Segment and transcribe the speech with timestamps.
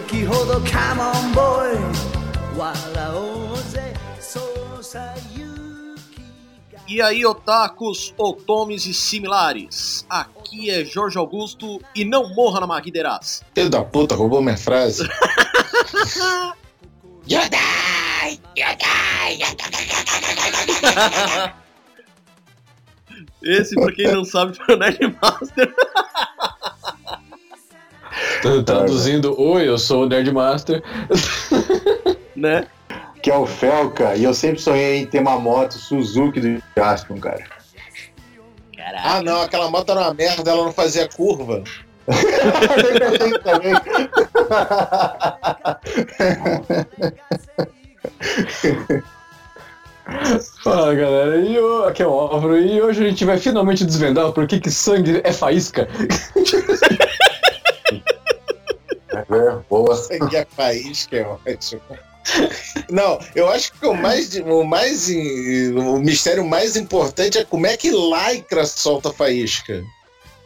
[0.00, 1.76] 時ほど Come on boy
[2.56, 4.40] 笑おうぜそ
[4.80, 10.06] うさ勇気が E aí, otakus, otomes e similares.
[10.08, 13.42] Aqui é Jorge Augusto e não morra na Maguideraz.
[13.54, 15.08] Filho da puta, roubou minha frase.
[17.28, 18.40] Yodai!
[18.56, 19.38] Yodai!
[23.42, 25.74] Esse, pra quem não sabe, foi o Nerdmaster,
[28.65, 30.81] Traduzindo, oi, eu sou o Nerdmaster.
[32.35, 32.65] né?
[33.21, 37.19] Que é o Felca, e eu sempre sonhei em ter uma moto Suzuki do Jaspion,
[37.19, 37.43] cara.
[39.03, 41.63] Ah, não, aquela moto era uma merda, ela não fazia curva.
[43.43, 43.73] Também.
[50.63, 54.31] Fala galera, e eu, aqui é o Álvaro, e hoje a gente vai finalmente desvendar
[54.31, 55.87] por que, que sangue é faísca.
[59.11, 59.23] É,
[59.69, 59.95] boa.
[59.95, 61.81] Sangue a país, que é ótimo.
[62.89, 67.75] Não, eu acho que o mais, o mais o mistério mais importante é como é
[67.75, 69.83] que Lycra solta faísca.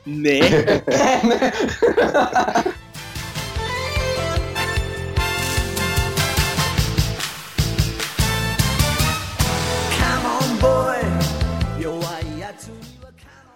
[0.05, 0.39] Né?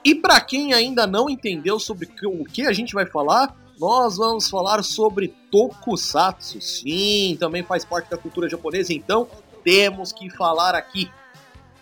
[0.04, 4.50] e para quem ainda não entendeu sobre o que a gente vai falar, nós vamos
[4.50, 6.60] falar sobre Tokusatsu.
[6.60, 9.28] Sim, também faz parte da cultura japonesa, então
[9.64, 11.10] temos que falar aqui.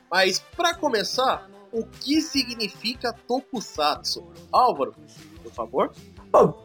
[0.10, 4.24] Mas pra começar, o que significa Tokusatsu?
[4.52, 4.94] Álvaro,
[5.42, 5.92] por favor.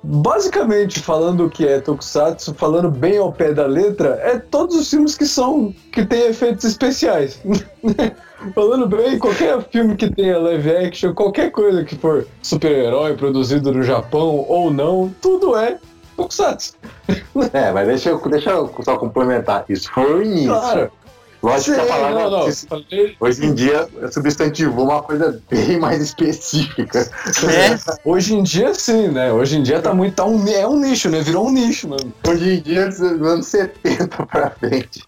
[0.03, 4.91] Basicamente, falando o que é Tokusatsu, falando bem ao pé da letra, é todos os
[4.91, 7.41] filmes que são que tem efeitos especiais.
[8.55, 13.83] falando bem, qualquer filme que tenha live action, qualquer coisa que for super-herói produzido no
[13.83, 15.79] Japão ou não, tudo é
[16.17, 16.75] Tokusatsu.
[17.53, 19.65] É, mas deixa eu, deixa eu só complementar.
[19.69, 20.49] Isso foi o início.
[20.49, 20.91] Claro.
[21.43, 23.15] Lógico que a Sim, palavra não, não.
[23.19, 27.01] hoje em dia substantivou uma coisa bem mais específica.
[27.01, 29.33] É, Hoje em dia sim, né?
[29.33, 30.15] Hoje em dia tá muito.
[30.15, 31.21] Tá um, é um nicho, né?
[31.21, 32.13] Virou um nicho, mano.
[32.29, 35.03] Hoje em dia, dos anos 70 pra frente.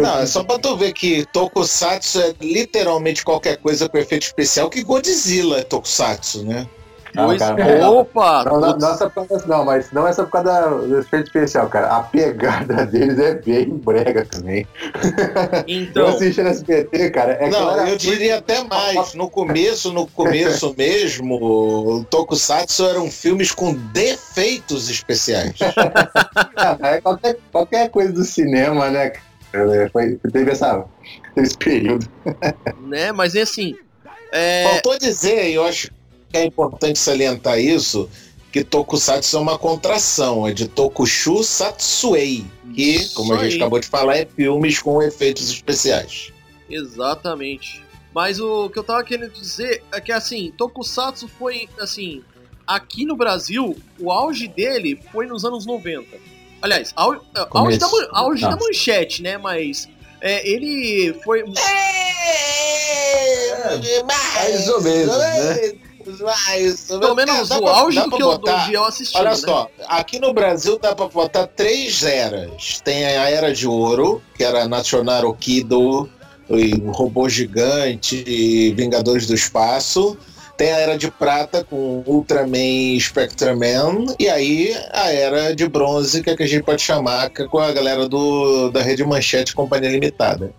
[0.00, 4.70] Não, é só pra tu ver que Tokusatsu é literalmente qualquer coisa com efeito especial
[4.70, 6.68] que Godzilla é Tokusatsu, né?
[7.18, 8.44] Ah, pois- cara, opa!
[8.44, 11.88] Não, não, por causa- não, mas não é só por causa do efeito especial, cara.
[11.88, 14.64] A pegada deles é bem brega também.
[14.94, 17.32] Eu então, assisti no SBT, cara.
[17.32, 19.14] É Não, eu diria até mais.
[19.14, 25.56] No começo, no começo mesmo, o Tokusatsu eram filmes com defeitos especiais.
[26.80, 29.12] É qualquer, qualquer coisa do cinema, né?
[29.52, 30.84] É, Foi, teve essa,
[31.36, 32.06] esse período.
[32.80, 33.10] né?
[33.10, 33.74] Mas é assim.
[34.30, 35.90] É, Faltou dizer, eu acho
[36.32, 38.08] é importante salientar isso,
[38.52, 42.44] que Tokusatsu é uma contração, é de Tokushu Satsuei,
[42.74, 43.56] que, como a gente aí.
[43.58, 46.32] acabou de falar, é filmes com efeitos especiais.
[46.70, 47.82] Exatamente.
[48.14, 52.22] Mas o que eu tava querendo dizer é que assim, Tokusatsu foi assim,
[52.66, 56.16] aqui no Brasil, o auge dele foi nos anos 90.
[56.60, 59.38] Aliás, au- auge, da, auge da manchete, né?
[59.38, 59.88] Mas
[60.20, 61.44] é, ele foi.
[64.04, 65.72] mais ou menos, né?
[66.20, 69.16] Mais, Pelo menos o auge do que, eu, botar- que eu assisti.
[69.16, 69.36] Olha né?
[69.36, 72.80] só, aqui no Brasil dá pra botar três eras.
[72.82, 76.08] Tem a Era de Ouro, que era National Kido,
[76.50, 80.16] e o Robô Gigante e Vingadores do Espaço.
[80.56, 84.06] Tem a Era de Prata com Ultraman e Spectreman.
[84.18, 87.58] E aí a Era de Bronze, que, é que a gente pode chamar é com
[87.58, 90.52] a galera do, da Rede Manchete Companhia Limitada.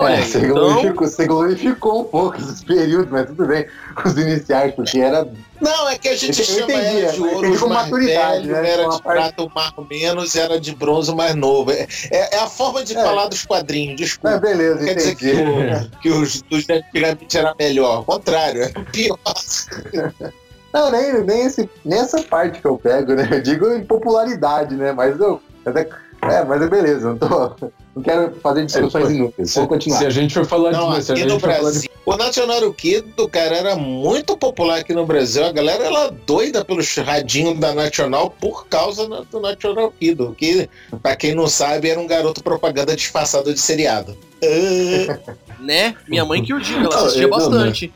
[0.00, 3.66] Olha, É, você, então, glorificou, você glorificou um pouco esses períodos, mas tudo bem.
[4.04, 5.26] Os iniciais, porque era.
[5.60, 8.46] Não, é que a gente Eu chama entendi, Era de Ouro entendi os mais velhos,
[8.46, 8.70] né?
[8.70, 11.72] Era Com de parte- Prata o mais menos, Era de Bronze o mais novo.
[11.72, 13.02] É, é- é a forma de É.
[13.02, 14.36] falar dos quadrinhos, desculpa.
[14.36, 15.86] É, beleza, Quer dizer que, entendi.
[15.96, 17.96] o- que os dos de antigamente era melhor.
[17.96, 19.18] Ao contrário, é pior.
[20.72, 23.26] Não, nem, nem, esse, nem essa parte que eu pego, né?
[23.32, 24.92] Eu digo em popularidade, né?
[24.92, 25.42] Mas eu.
[25.64, 25.88] mas é,
[26.22, 27.56] é, mas é beleza, não tô.
[27.98, 29.50] Não quero fazer discussões É, inúteis.
[29.50, 29.98] Se, Vamos continuar.
[29.98, 31.02] se a gente for falar Não, de.
[31.04, 31.90] Se a aqui gente no falar de Brasil.
[32.06, 35.44] O National Kido, cara, era muito popular aqui no Brasil.
[35.44, 40.70] A galera era doida pelos radinhos da National por causa do National Kido, que,
[41.02, 44.16] pra quem não sabe, era um garoto propaganda disfarçado de seriado.
[45.60, 45.96] Né?
[46.08, 47.92] Minha mãe que o diga, ela assistia bastante.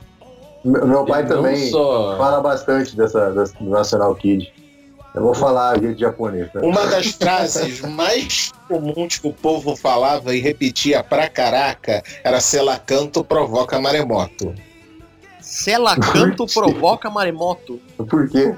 [0.64, 4.52] Meu meu pai também só- fala bastante dessa, dessa do National Kid.
[5.14, 6.48] Eu vou falar de japonês.
[6.54, 6.62] Né?
[6.62, 13.22] Uma das frases mais comuns que o povo falava e repetia pra caraca era Selacanto
[13.22, 14.54] provoca maremoto.
[15.40, 17.78] Sela canto provoca maremoto.
[18.08, 18.54] Por quê?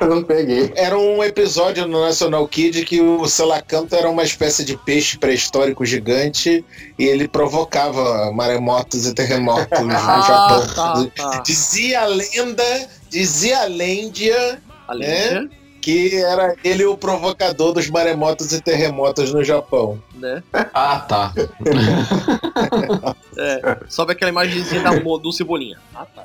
[0.00, 0.72] Eu não peguei.
[0.74, 5.84] Era um episódio no National Kid que o Selacanto era uma espécie de peixe pré-histórico
[5.84, 6.64] gigante
[6.98, 10.66] e ele provocava maremotos e terremotos no Ah, Japão.
[11.14, 11.42] tá, tá.
[11.42, 15.40] Dizia a lenda, dizia a lenda Além É?
[15.40, 15.50] de,
[15.80, 20.02] que era ele o provocador dos maremotos e terremotos no Japão.
[20.14, 20.42] né?
[20.72, 21.32] Ah, tá.
[23.34, 25.78] É, sobe aquela imagenzinha da, do Cebolinha.
[25.94, 26.24] Ah, tá.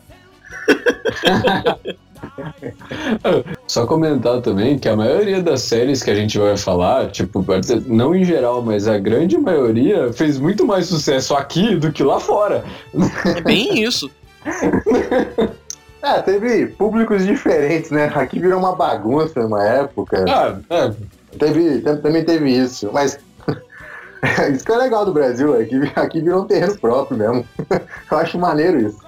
[3.66, 7.45] Só comentar também que a maioria das séries que a gente vai falar, tipo,
[7.86, 12.19] não em geral, mas a grande maioria fez muito mais sucesso aqui do que lá
[12.19, 12.66] fora.
[13.36, 14.12] É bem isso.
[16.01, 18.05] É, teve públicos diferentes, né?
[18.15, 20.25] Aqui virou uma bagunça numa época.
[20.29, 20.94] Ah, é,
[21.38, 23.19] Teve, tam- também teve isso, mas
[24.53, 27.47] isso que é legal do Brasil, aqui, aqui virou um terreno próprio mesmo.
[28.11, 28.99] Eu acho maneiro isso.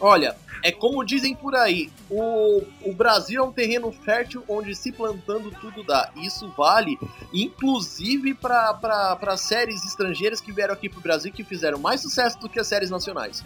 [0.00, 4.92] Olha, é como dizem por aí, o, o Brasil é um terreno fértil onde se
[4.92, 6.10] plantando tudo dá.
[6.16, 6.96] Isso vale,
[7.32, 12.48] inclusive para séries estrangeiras que vieram aqui pro Brasil e que fizeram mais sucesso do
[12.48, 13.44] que as séries nacionais.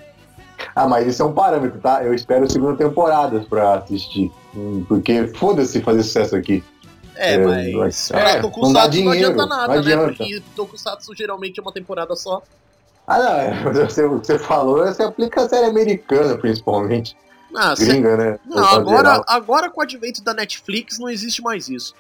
[0.79, 2.05] Ah, mas isso é um parâmetro, tá?
[2.05, 4.31] Eu espero segunda temporada pra assistir.
[4.55, 6.63] Hum, Porque foda-se fazer sucesso aqui.
[7.17, 7.39] É, É,
[7.73, 10.07] mas é, pra não dá Tokusatsu não, dinheiro, adianta nada, não adianta.
[10.07, 10.15] né?
[10.17, 12.41] Porque Tokusatsu geralmente é uma temporada só.
[13.09, 17.17] Ah, não, é, você, você falou, você aplica a série americana, principalmente.
[17.57, 18.39] Ah, cê- Gringa, né?
[18.47, 19.25] Não, agora, geral.
[19.27, 21.93] agora com o advento da Netflix não existe mais isso.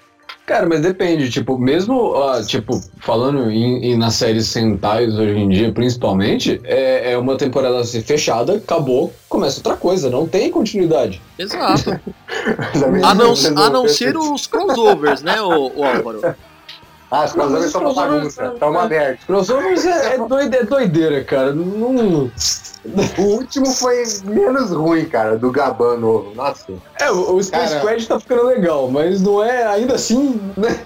[0.46, 5.48] Cara, mas depende, tipo, mesmo, ah, tipo, falando em, em- nas séries Sentais hoje em
[5.48, 11.20] dia, principalmente, é, é uma temporada assim, fechada, acabou, começa outra coisa, não tem continuidade.
[11.38, 12.00] Exato.
[13.02, 16.34] A não, a não ser os crossovers, né, o, o Álvaro?
[17.10, 19.18] Ah, os crossovers são uma bagunça, tá uma merda.
[19.26, 21.52] Crossovers é, é, doide- é doideira, cara.
[21.54, 22.30] Não,
[23.18, 26.34] O último foi menos ruim, cara, do Gaban novo.
[26.34, 26.66] Nossa.
[27.00, 27.80] é, o, Space Cara.
[27.80, 30.78] Squad tá ficando legal, mas não é ainda assim, né?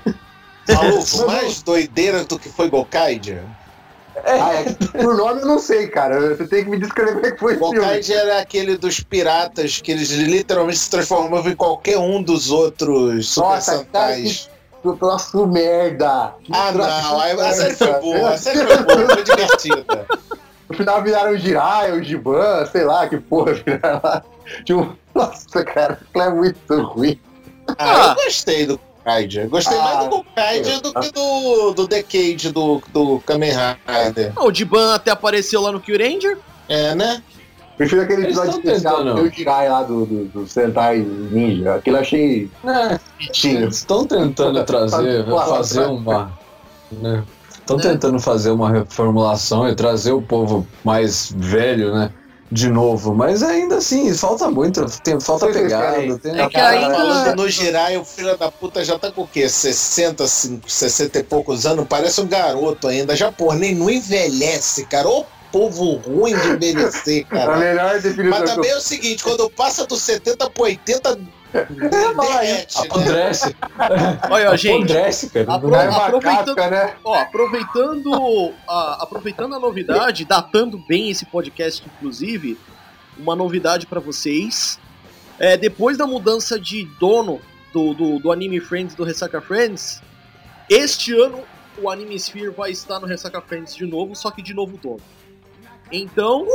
[0.68, 3.42] Maluco, mais doideira do que foi Gokaiger?
[4.24, 4.64] Ah, é,
[5.02, 6.36] por nome eu não sei, cara.
[6.36, 7.56] Você tem que me descrever como é que foi.
[7.56, 13.30] Gokaiger era aquele dos piratas que eles literalmente se transformavam em qualquer um dos outros
[13.30, 14.48] Super Nossa, Sentais.
[14.82, 16.34] Que troço merda.
[16.50, 16.84] Ah, não,
[17.20, 17.52] a merda.
[17.52, 20.06] série foi boa, a série foi boa, foi divertida.
[20.68, 24.22] No final viraram o Jirai, o Giban, sei lá, que porra viraram lá.
[24.64, 27.18] Tipo, nossa, cara, é muito ruim.
[27.78, 29.48] Ah, eu gostei do Gokaiger.
[29.48, 33.52] Gostei Ah, mais do Gokaiger do que do, do Decade do, do Kamen
[33.86, 34.32] Rider.
[34.36, 36.38] O Diban até apareceu lá no Kyuranger.
[36.68, 37.22] É, né?
[37.76, 39.22] Prefiro aquele Eles episódio especial tentando.
[39.22, 41.74] do Jirai lá do, do, do Sentai Ninja.
[41.76, 42.98] Aquilo eu achei É,
[43.68, 46.32] estão tentando trazer, Tá fazer uma.
[46.92, 47.24] né?
[47.58, 47.82] Estão Né?
[47.82, 52.10] tentando fazer uma reformulação e trazer o povo mais velho, né?
[52.50, 56.18] De novo, mas ainda assim, falta muito, tem, falta pegada.
[56.18, 59.22] Tem, É que Cara, ainda- falando no Jirai, o filho da puta já tá com
[59.22, 59.48] o quê?
[59.48, 61.86] 60, 5, 60 e poucos anos?
[61.88, 63.16] Parece um garoto ainda.
[63.16, 65.08] Já, porra, nem não envelhece, cara.
[65.08, 67.56] Ô povo ruim de A cara.
[67.58, 71.18] melhor definição Mas também é o seguinte, quando passa do 70 pro 80,
[71.52, 72.86] derrete, né?
[72.88, 73.56] Apodrece.
[74.30, 74.92] Olha, ó, gente.
[74.92, 75.52] Apodrece, cara.
[75.54, 76.94] Apro- é aproveitando- casca, né?
[77.04, 82.58] Ó, aproveitando a, aproveitando a novidade, datando bem esse podcast, inclusive,
[83.18, 84.78] uma novidade pra vocês.
[85.38, 87.40] É, depois da mudança de dono
[87.72, 90.00] do, do, do Anime Friends do Ressaca Friends,
[90.68, 91.40] este ano
[91.78, 95.00] o Anime Sphere vai estar no Ressaca Friends de novo, só que de novo dono.
[95.92, 96.46] Então,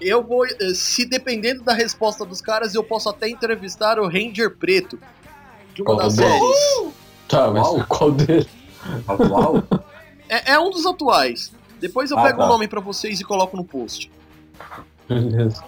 [0.00, 0.44] eu vou.
[0.46, 4.98] eh, Se dependendo da resposta dos caras, eu posso até entrevistar o Ranger Preto
[5.74, 6.32] de uma Qual das deles?
[6.32, 6.92] séries.
[7.28, 7.84] Tá, mas Uau.
[7.88, 8.48] qual dele?
[9.08, 9.62] Atual?
[10.28, 11.52] É, é um dos atuais.
[11.80, 12.44] Depois eu Ah, pego tá.
[12.44, 14.10] o nome pra vocês e coloco no post.
[15.08, 15.64] Beleza.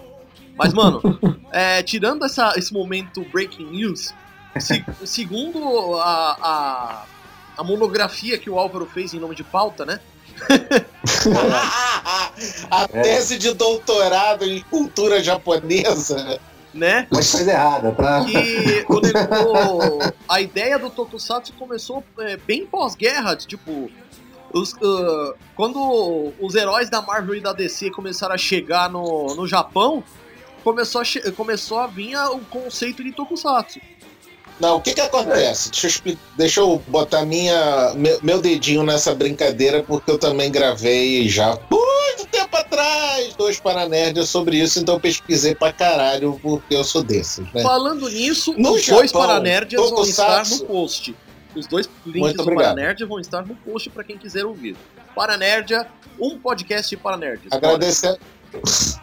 [0.57, 1.01] Mas, mano,
[1.51, 4.13] é, tirando essa, esse momento breaking news,
[4.59, 7.05] se- segundo a, a,
[7.57, 9.99] a monografia que o Álvaro fez em nome de pauta, né?
[12.71, 16.39] A tese de doutorado em cultura japonesa.
[16.73, 17.07] né?
[17.11, 18.25] Mas coisa errada, tá?
[18.25, 23.89] Que o, o- a ideia do Tokusatsu começou é, bem pós-guerra, tipo.
[24.51, 29.47] os, ah, quando os heróis da Marvel e da DC começaram a chegar no, no
[29.47, 30.03] Japão,
[30.63, 33.79] começou a, começou a vir a- o conceito de Tokusatsu.
[34.59, 35.69] Não, o que que acontece?
[35.71, 40.51] Deixa eu, expli- deixa eu botar minha, meu, meu dedinho nessa brincadeira, porque eu também
[40.51, 46.75] gravei já muito tempo atrás dois Paranerds sobre isso, então eu pesquisei pra caralho, porque
[46.75, 47.61] eu sou desses, né?
[47.61, 51.15] Falando nisso, No os dois Japão, Paranerds vão estar no post.
[51.55, 52.45] Os dois links do.
[52.45, 54.75] Paranerds vão estar no post pra quem quiser ouvir.
[55.15, 55.85] Paranerdia,
[56.19, 57.47] um podcast de Paranerds.
[57.51, 58.17] Agradece-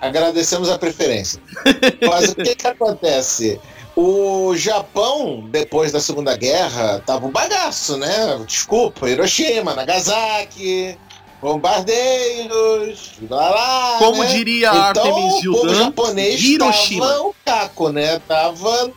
[0.00, 1.40] Agradecemos a preferência.
[2.08, 3.60] Mas o que que acontece?
[3.96, 8.38] O Japão, depois da Segunda Guerra, tava um bagaço, né?
[8.46, 10.96] Desculpa, Hiroshima, Nagasaki,
[11.40, 13.98] bombardeios, lá lá.
[13.98, 14.32] Como né?
[14.32, 17.06] diria então, Artemis o povo japonês Hiroshima.
[17.06, 18.18] tava o caco, né?
[18.20, 18.92] Tava,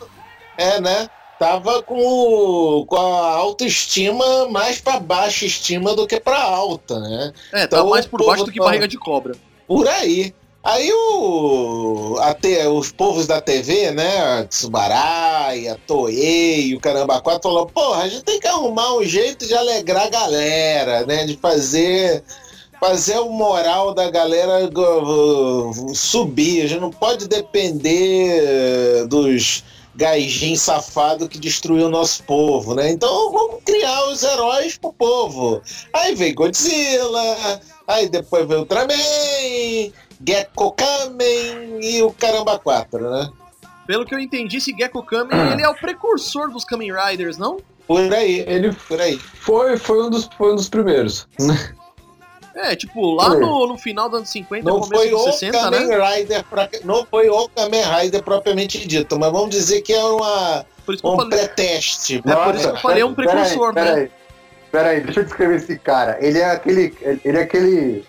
[0.56, 1.10] é, né?
[1.38, 7.32] Tava com, com a autoestima mais pra baixa estima do que pra alta, né?
[7.52, 9.34] É, tá Então, mais por baixo do que barriga de cobra.
[9.66, 10.32] Por aí.
[10.64, 14.44] Aí o, até os povos da TV, né?
[14.44, 19.54] Tsubaraia, Toei, o Caramba 4 falou: porra, a gente tem que arrumar um jeito de
[19.54, 21.26] alegrar a galera, né?
[21.26, 22.24] De fazer.
[22.80, 24.68] Fazer o moral da galera
[25.94, 26.62] subir.
[26.62, 29.62] A gente não pode depender dos
[29.94, 32.90] gaijin safado que destruiu o nosso povo, né?
[32.90, 35.62] Então vamos criar os heróis pro povo.
[35.92, 38.94] Aí veio Godzilla, aí depois veio Ultraman,
[40.26, 43.30] Gekko Kamen e o Caramba 4, né?
[43.86, 47.58] Pelo que eu entendi, esse Gekko Kamen, ele é o precursor dos Kamen Riders, não?
[47.86, 49.18] Por aí, Ele por aí.
[49.18, 51.28] foi, foi, um, dos, foi um dos primeiros.
[52.54, 55.58] É, tipo, lá no, no final dos anos 50, Não começo foi dos o 60,
[55.58, 56.16] Kamen né?
[56.16, 60.64] Rider, pra- não foi o Kamen Rider propriamente dito, mas vamos dizer que é uma,
[60.88, 61.28] um falei.
[61.30, 62.22] pré-teste.
[62.24, 64.00] É por isso que eu falei, é um pera- pera aí, precursor, pera né?
[64.02, 64.10] aí.
[64.70, 66.16] Pera aí, deixa eu descrever esse cara.
[66.20, 66.96] Ele é aquele.
[67.24, 68.04] Ele é aquele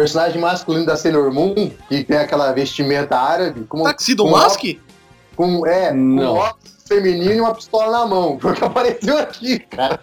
[0.00, 4.62] personagem masculino da Sailor Moon que tem aquela vestimenta árabe com, Taxido com Mask?
[5.36, 6.36] com é, Não.
[6.36, 8.38] com óculos feminino e uma pistola na mão.
[8.40, 10.00] Foi o que apareceu aqui, cara.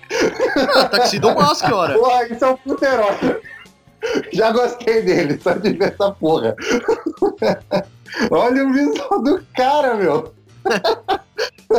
[0.76, 1.98] Ah, Taxido Mask, ora.
[1.98, 3.42] Porra, isso é um puto herói.
[4.32, 6.56] Já gostei dele, só de ver essa porra.
[8.30, 10.32] Olha o visual do cara, meu.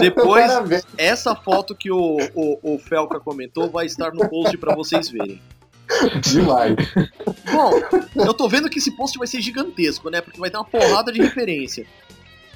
[0.01, 0.83] Depois, Parabéns.
[0.99, 5.41] essa foto que o, o, o Felca comentou vai estar no post pra vocês verem.
[6.21, 6.77] Demais.
[7.51, 7.73] Bom,
[8.17, 10.21] eu tô vendo que esse post vai ser gigantesco, né?
[10.21, 11.87] Porque vai ter uma porrada de referência.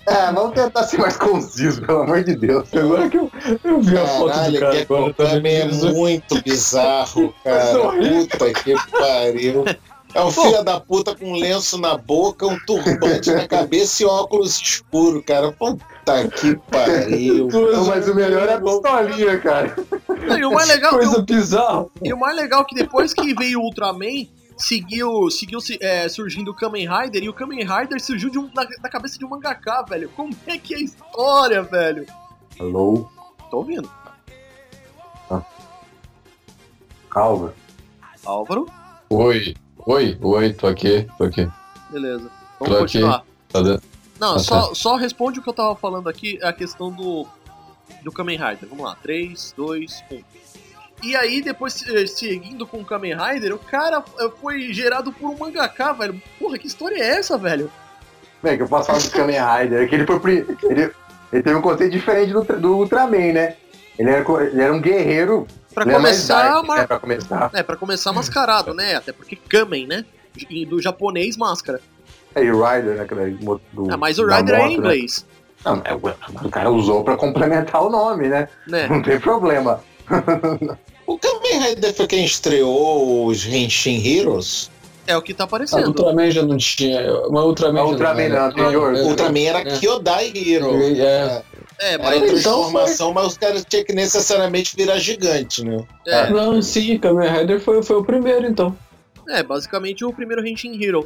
[0.06, 2.68] É, vamos tentar ser mais conciso, pelo amor de Deus.
[2.74, 3.30] Agora que eu,
[3.62, 7.78] eu vi a foto do Caralho, cara Gekko agora, tá é muito bizarro, cara.
[7.92, 9.64] Puta que pariu.
[10.14, 14.06] É um filho da puta com um lenço na boca, um turbante na cabeça e
[14.06, 15.50] óculos escuros, cara.
[15.52, 17.48] Puta que pariu.
[17.48, 19.74] Não, mas o melhor é a pistolinha, cara.
[20.26, 21.86] Não, E o mais legal, Coisa bizarra.
[22.02, 24.26] e o mais legal é que depois que veio o Ultraman,
[24.58, 28.64] seguiu, seguiu é, surgindo o Kamen Rider, e o Kamen Rider surgiu de um, da,
[28.64, 30.10] da cabeça de um mangaká, velho.
[30.10, 32.06] Como é que é a história, velho?
[32.60, 33.08] Alô?
[33.50, 33.90] Tô ouvindo.
[37.10, 37.54] Calma.
[38.24, 38.66] Álvaro,
[39.10, 39.54] Oi,
[39.86, 41.48] oi, oi, tô aqui, tô aqui.
[41.90, 42.30] beleza.
[42.58, 42.82] Tô Vamos aqui.
[42.98, 43.24] continuar.
[43.52, 43.82] Tá dando?
[44.20, 47.26] Não, Ah, só, só responde o que eu tava falando aqui, a questão do,
[48.02, 48.68] do Kamen Rider.
[48.68, 50.20] Vamos lá, 3, 2, 1.
[51.02, 55.30] E aí, depois, eh, seguindo com o Kamen Rider, o cara eh, foi gerado por
[55.30, 56.22] um mangaká, velho.
[56.38, 57.68] Porra, que história é essa, velho?
[58.40, 60.92] Bem, que eu posso falar do Kamen Rider, é que ele foi ele,
[61.32, 63.56] ele teve um conceito diferente do, do Ultraman, né?
[63.98, 65.46] Ele era, ele era um guerreiro.
[65.74, 66.78] Pra ele é mais começar, dark, mar...
[66.78, 67.50] né, pra começar.
[67.54, 68.94] é, pra começar mascarado, né?
[68.96, 70.04] Até porque Kamen, né?
[70.50, 71.80] E do japonês, máscara.
[72.34, 73.36] É, e o Rider, né?
[73.72, 74.74] do, Ah, mas o Rider é moto, em né?
[74.74, 75.26] inglês,
[75.64, 78.48] Não, é, o cara usou pra complementar o nome, né?
[78.66, 78.88] né?
[78.88, 79.80] Não tem problema.
[81.04, 84.70] O Kamen Rider foi quem estreou os Henshin Heroes?
[85.04, 85.88] É o que tá Ah, aparecendo.
[85.88, 87.02] Ultraman já não tinha.
[87.28, 88.38] Mas Ultraman Ah, já Ultraman era.
[88.40, 88.94] não, anterior.
[88.96, 89.78] É, O Ultraman era é.
[89.78, 90.70] Kyodai Hero.
[91.00, 91.42] É,
[91.82, 92.14] É, Era mas.
[92.14, 95.84] outra então transformação, mas os caras tinham que necessariamente virar gigante, né?
[96.06, 98.76] É, Não, sim, Kamen Rider foi, foi o primeiro, então.
[99.28, 101.04] É, basicamente o primeiro Henshin Hero.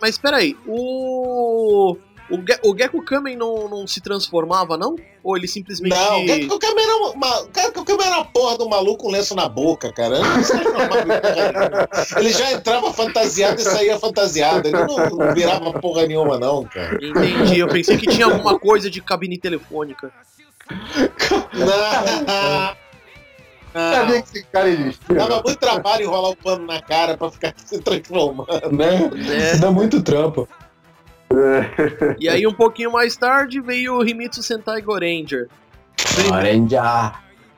[0.00, 1.96] Mas peraí, o.
[2.30, 4.96] O, Ge o Gekko Kamen não, não se transformava, não?
[5.22, 5.94] Ou ele simplesmente.
[5.94, 9.34] Não, o Gekko Kamen era uma, o Kamen era a porra do maluco com lenço
[9.34, 10.16] na boca, cara.
[10.16, 11.88] Ele, não se transformava em porra nenhuma.
[12.18, 14.68] Ele já entrava fantasiado e saía fantasiado.
[14.68, 16.98] Ele não, não virava porra nenhuma, não, cara.
[17.04, 20.12] Entendi, eu pensei que tinha alguma coisa de cabine telefônica.
[21.52, 22.80] Não.
[23.72, 24.22] Sabia Não.
[24.22, 25.16] que esse cara existia?
[25.16, 28.46] Dava muito trabalho enrolar o pano na cara pra ficar se transformando.
[28.72, 29.08] Né?
[29.14, 29.56] Né?
[29.56, 30.48] Dá muito trampo.
[32.18, 35.48] E aí, um pouquinho mais tarde, veio o Himitsu Sentai Goranger.
[36.32, 37.12] Orenja.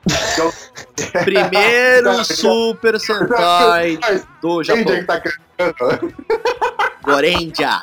[1.23, 3.97] Primeiro Super Sentai
[4.41, 4.95] do Quem é Japão.
[4.95, 5.21] que tá
[5.57, 6.13] cantando?
[7.03, 7.81] Gorenja.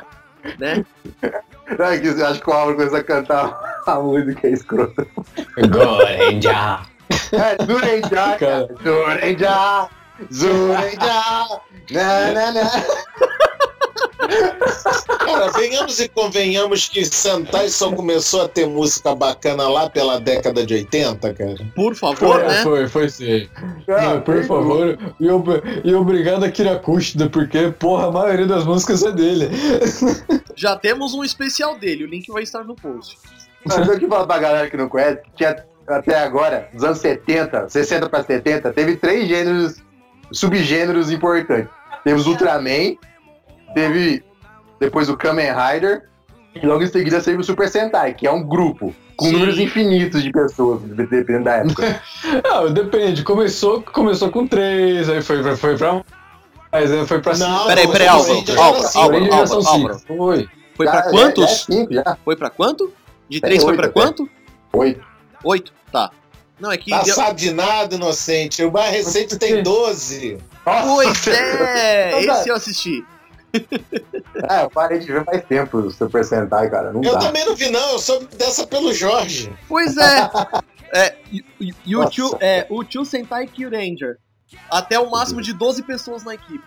[0.58, 0.84] Né?
[1.78, 5.06] Não, é acho que o Álvaro começa a cantar a música é escrota.
[5.68, 6.80] Gorenja.
[7.32, 8.38] É, Zurenja.
[8.82, 9.88] Zurenja,
[10.32, 12.70] Zurenja, na, na, na.
[15.18, 20.64] Cara, venhamos e convenhamos que Sentai só começou a ter música bacana lá pela década
[20.64, 21.54] de 80, cara.
[21.74, 22.62] Por favor, Foi, né?
[22.62, 23.48] foi, foi sim.
[23.88, 24.98] Ah, Não, por favor.
[25.18, 29.48] E, ob- e obrigado a Kira Kushida, porque, porra, a maioria das músicas é dele.
[30.56, 33.16] Já temos um especial dele, o link vai estar no post.
[33.64, 36.98] Mas eu que falo pra galera que não conhece, que tinha até agora, dos anos
[36.98, 39.76] 70, 60 pra 70, teve três gêneros,
[40.32, 41.68] subgêneros importantes.
[42.04, 42.96] Teve os Ultraman,
[43.74, 44.22] teve
[44.78, 46.08] depois o Kamen Rider,
[46.54, 49.32] e logo em seguida teve o Super Sentai, que é um grupo, com Sim.
[49.32, 52.02] números infinitos de pessoas, dependendo da época.
[52.44, 53.22] Não, depende.
[53.22, 56.02] Começou, começou com três, aí foi, foi, foi pra.
[56.72, 60.16] Mas aí foi pra Não, Peraí, peraí, Álvaro, Álvaro, Álvaro, Álvaro, cinco.
[60.16, 60.48] Foi.
[60.74, 61.44] Foi Já- pra já- quantos?
[61.44, 62.16] Já é cinco, já.
[62.24, 62.92] Foi pra quanto?
[63.28, 63.92] De Tem três foi oito pra até.
[64.00, 64.28] quanto?
[64.72, 65.04] Oito.
[65.44, 65.72] Oito?
[65.92, 66.10] Tá.
[66.58, 66.90] Não, é que.
[66.90, 68.64] Tá eu- sabe de nada, inocente.
[68.64, 70.38] O mais recente tem 12.
[70.64, 73.04] Pois é, esse eu assisti.
[74.48, 76.92] É, eu parei de ver faz tempo o Super Sentai, cara.
[76.92, 77.18] Não Eu dá.
[77.18, 77.92] também não vi, não.
[77.92, 79.52] Eu soube dessa pelo Jorge.
[79.68, 80.30] Pois é.
[80.94, 82.10] é e, o Nossa.
[82.10, 84.18] tio, é, o tio Sentai Kyuranger.
[84.70, 86.64] Até o máximo de 12 pessoas na equipe.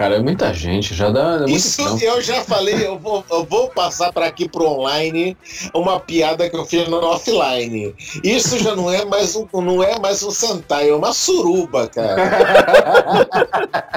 [0.00, 1.44] Cara, é muita gente, já dá.
[1.46, 2.02] É Isso tempo.
[2.02, 5.36] eu já falei, eu vou, eu vou passar para aqui pro online
[5.74, 7.94] uma piada que eu fiz no offline.
[8.24, 12.16] Isso já não é mais um, não é mais um Sentai, é uma suruba, cara.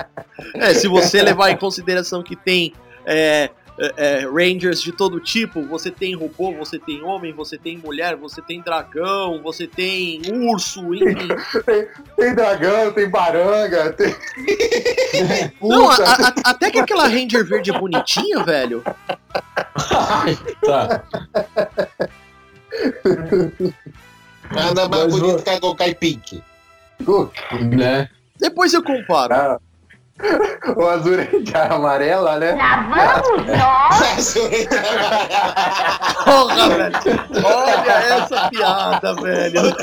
[0.55, 2.73] É, se você levar em consideração que tem
[3.05, 7.77] é, é, é, Rangers de todo tipo, você tem robô, você tem homem, você tem
[7.77, 11.27] mulher, você tem dragão, você tem urso, enfim.
[12.15, 14.13] Tem dragão, tem baranga, tem.
[15.61, 18.83] Não, a- a- até que aquela Ranger verde é bonitinha, velho.
[20.65, 21.03] Tá.
[24.51, 26.43] Nada mais Mas bonito vou- que a Gokai Pink.
[27.75, 28.09] Né?
[28.39, 29.33] Depois eu comparo.
[29.33, 29.59] Ah,
[30.75, 31.29] o azul é
[31.69, 32.57] amarela, né?
[36.23, 36.95] Porra, velho.
[37.43, 39.61] Olha essa piada, velho.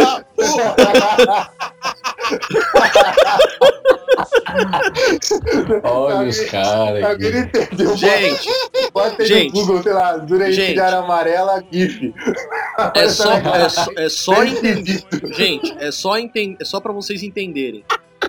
[5.83, 7.59] Olha os caras Alguém aqui.
[7.59, 7.97] entendeu?
[7.97, 8.49] Gente,
[8.93, 9.55] Bota gente.
[9.55, 10.19] no Google, sei lá,
[10.51, 10.75] Gente.
[10.75, 12.15] de amarela, GIF.
[12.95, 15.03] é só, é só, é só entender.
[15.33, 17.85] Gente, é só entender, é só para vocês entenderem.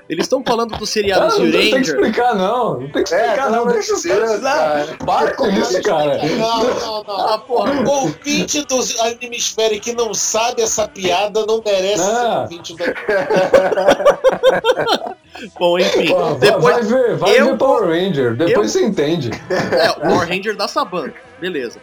[0.07, 1.95] Eles estão falando do seriado não, não tem que Ranger.
[1.95, 2.79] explicar, não.
[2.79, 3.73] Não tem que É, explicar, pelo não.
[3.73, 4.97] Deixa de os caras cara.
[5.05, 6.17] Para com isso, cara.
[6.25, 7.27] Não, não, não.
[7.27, 7.71] Ah, porra.
[7.81, 12.41] O ouvinte do Animesfere que não sabe essa piada não merece ser Ah.
[12.43, 12.85] ouvinte da
[15.59, 16.13] Bom, enfim.
[16.39, 18.35] Depois, vai ver, vai eu ver Power Ranger.
[18.35, 19.31] Depois você entende.
[19.49, 21.11] é, o Power Ranger da Saban.
[21.39, 21.79] Beleza.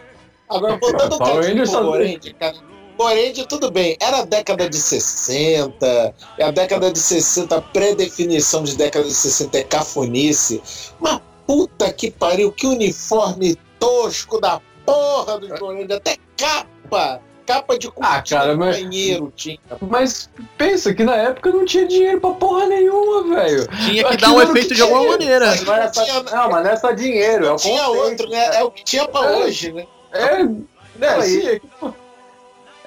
[0.49, 2.55] Agora, voltando ao Power só- Power Ranger, cara.
[2.99, 3.95] Power Ranger, tudo bem.
[4.01, 6.13] Era a década de 60.
[6.37, 10.61] É a década de 60, a pré-definição de década de 60 é cafonice.
[10.99, 15.95] Mas puta que pariu, que uniforme tosco da porra do Power Ranger.
[15.95, 17.21] Até capa.
[17.45, 19.57] Capa de Ah, cara, mas- banheiro tinha.
[19.81, 23.65] Mas pensa que na época não tinha dinheiro pra porra nenhuma, velho.
[23.85, 25.11] Tinha que Aquilo dar um efeito que de alguma tinha.
[25.13, 25.45] maneira.
[25.47, 28.03] Mas não, é só, não, mas não é só dinheiro, é o Tinha conceito.
[28.05, 28.55] outro, né?
[28.57, 29.37] É o que tinha pra É.
[29.37, 29.87] hoje, né?
[30.11, 30.59] É, né,
[31.01, 31.59] É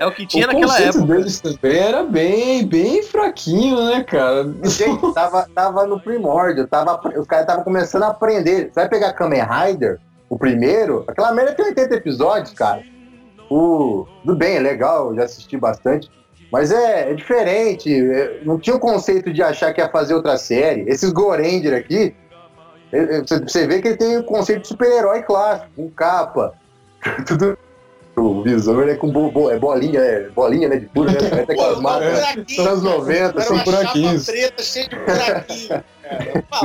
[0.01, 1.15] o que tinha o naquela conceito época.
[1.15, 4.53] deles também era bem, bem fraquinho, né, cara?
[4.65, 8.67] Gente, tava, tava no primórdio, tava, os caras estavam começando a aprender.
[8.67, 12.83] Você vai pegar Kamen Rider, o primeiro, aquela merda tem 80 episódios, cara.
[13.51, 16.11] O, tudo bem, é legal, já assisti bastante.
[16.51, 17.93] Mas é, é diferente.
[17.95, 20.83] é, não tinha o conceito de achar que ia fazer outra série.
[20.89, 22.15] Esses Goranger aqui,
[22.93, 26.55] é, é, você, você vê que ele tem o conceito de super-herói clássico, com capa.
[27.27, 27.59] Tudo.
[28.15, 30.77] O visor é com bo, bo- é bolinha, é bolinha, né?
[30.77, 31.17] De furo, né?
[31.19, 32.59] Parece aquelas Pô, marcas.
[32.59, 34.27] Anos 90, Era são buraquinhos.
[34.27, 35.85] preta de buraquinho,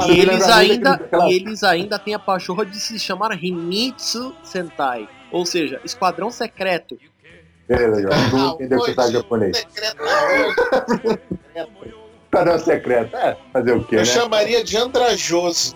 [0.13, 5.07] E eles ainda, e eles ainda têm a pachorra de se chamar Himitsu Sentai.
[5.31, 6.97] Ou seja, Esquadrão Secreto.
[7.67, 8.17] Beleza, Jorge.
[8.17, 9.65] Ah, Tu entendeu que você tá japonês.
[11.03, 11.19] rua.
[12.29, 13.15] Cadê secreto?
[13.15, 14.05] É, fazer o quê, Eu né?
[14.05, 15.75] chamaria de andrajoso.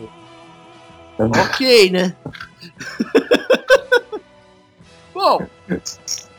[1.18, 2.14] Ok, né?
[5.22, 5.46] Bom,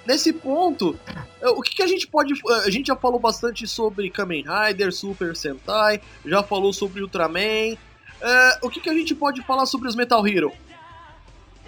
[0.05, 0.99] nesse ponto,
[1.41, 2.33] eh, o que, que a gente pode.
[2.35, 7.77] eh, A gente já falou bastante sobre Kamen Rider, Super Sentai, já falou sobre Ultraman.
[8.21, 10.53] Eh, o que, que a gente pode falar sobre os Metal Hero?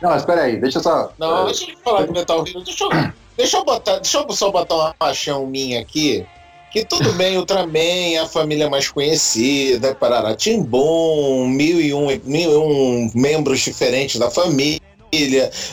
[0.03, 1.13] Não, espera aí, deixa eu só.
[1.17, 2.63] Não, deixa eu falar de Metal Hero.
[2.63, 2.91] Deixa eu,
[3.37, 6.27] deixa eu botar, deixa eu só botar uma paixão minha aqui.
[6.73, 12.51] Que tudo bem, Ultraman é a família mais conhecida, Parará Timbum, mil e, um, mil
[12.51, 14.81] e um membros diferentes da família,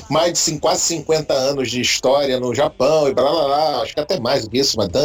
[0.10, 3.99] mais de quase 50 anos de história no Japão e blá blá blá, acho que
[3.99, 4.99] até mais do que isso, mas já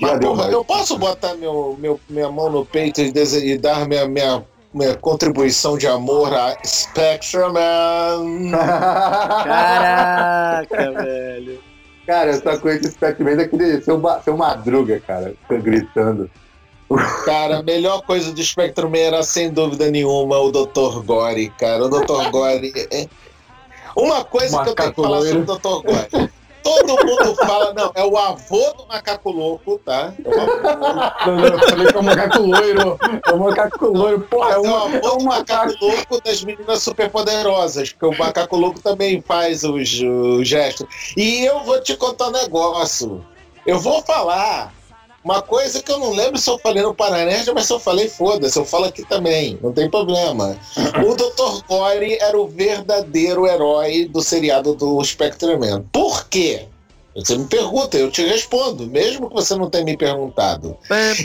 [0.00, 4.06] Mas, porra, eu posso botar meu, meu, minha mão no peito e, e dar minha,
[4.08, 8.50] minha, minha contribuição de amor a Spectrum Man.
[9.44, 11.58] Caraca, velho.
[12.06, 15.34] cara, eu só conheço esse Pac-Man daquele seu, ba- seu madruga, cara.
[15.48, 16.30] Gritando.
[17.24, 21.04] Cara, a melhor coisa do Spectrum Man era, sem dúvida nenhuma, o Dr.
[21.04, 21.84] Gore, cara.
[21.84, 22.30] O Dr.
[22.30, 22.72] Gore.
[22.90, 23.06] é-
[23.96, 25.46] Uma coisa que eu tenho que Macaco falar loiro.
[25.46, 25.86] sobre o Dr.
[25.86, 26.30] Gore.
[26.62, 30.12] Todo mundo fala, não, é o avô do macaco louco, tá?
[30.22, 31.26] É.
[31.26, 32.98] Não, não, eu falei que é o macaco loiro.
[33.26, 34.20] É o macaco loiro.
[34.20, 35.84] Porra, é Mas é o avô é um do macaco macaco.
[35.86, 40.86] louco das meninas superpoderosas, porque o macaco louco também faz os, os gestos.
[41.16, 43.24] E eu vou te contar um negócio.
[43.66, 44.72] Eu vou falar
[45.22, 48.08] uma coisa que eu não lembro se eu falei no Paranerd, mas se eu falei,
[48.08, 50.56] foda-se, eu falo aqui também, não tem problema.
[51.06, 51.64] O Dr.
[51.68, 55.84] Gore era o verdadeiro herói do seriado do Spectreman.
[55.92, 56.66] Por quê?
[57.14, 60.78] Você me pergunta, eu te respondo, mesmo que você não tenha me perguntado.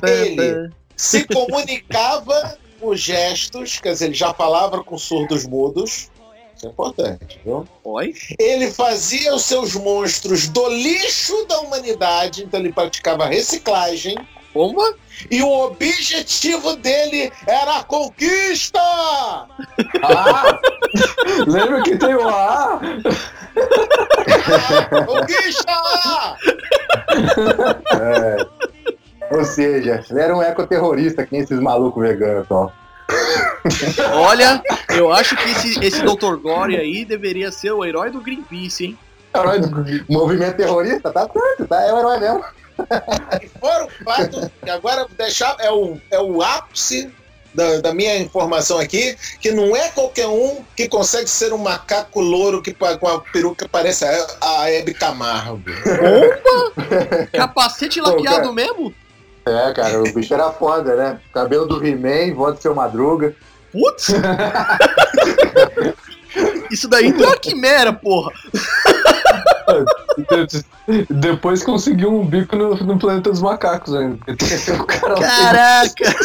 [0.03, 0.69] Ele.
[0.95, 6.09] Se comunicava com gestos, quer dizer, ele já falava com surdos mudos.
[6.65, 7.67] Isso é importante, viu?
[7.83, 8.13] Oi?
[8.39, 14.17] Ele fazia os seus monstros do lixo da humanidade, então ele praticava reciclagem.
[14.51, 14.81] Como?
[15.29, 18.79] E o objetivo dele era a conquista!
[20.01, 20.01] Ah!
[21.45, 22.79] Lembra que tem o A?
[25.05, 25.71] Conquista!
[27.93, 28.37] É.
[29.35, 32.71] Ou seja, ele era um ecoterrorista, que nem esses malucos veganos, ó.
[34.13, 34.61] Olha,
[34.95, 36.35] eu acho que esse, esse Dr.
[36.37, 38.99] Gore aí deveria ser o herói do Greenpeace, hein?
[39.35, 41.81] Herói do- Movimento terrorista, tá certo, tá?
[41.83, 42.43] É o herói mesmo.
[43.41, 47.11] E fora o fato, que agora deixar é o, é o ápice
[47.53, 52.19] da, da minha informação aqui, que não é qualquer um que consegue ser um macaco
[52.19, 55.61] louro que, com a peruca que parece a, a Hebe Camargo.
[57.33, 58.51] Capacete Pô, laqueado cara.
[58.51, 58.93] mesmo?
[59.45, 61.19] É, cara, o bicho era foda, né?
[61.33, 63.35] Cabelo do He-Man, voz do seu Madruga.
[63.71, 64.07] Putz!
[66.71, 68.31] Isso daí deu uma quimera, porra!
[71.09, 74.17] Depois conseguiu um bico no, no planeta dos macacos ainda.
[74.87, 76.15] Cara Caraca!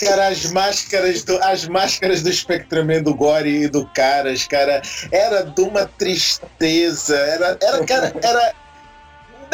[0.00, 4.80] Cara, as máscaras do, as máscaras do Spectreman, do Gore e do Caras, cara,
[5.12, 7.16] era de uma tristeza.
[7.16, 8.54] Era, era, cara, era.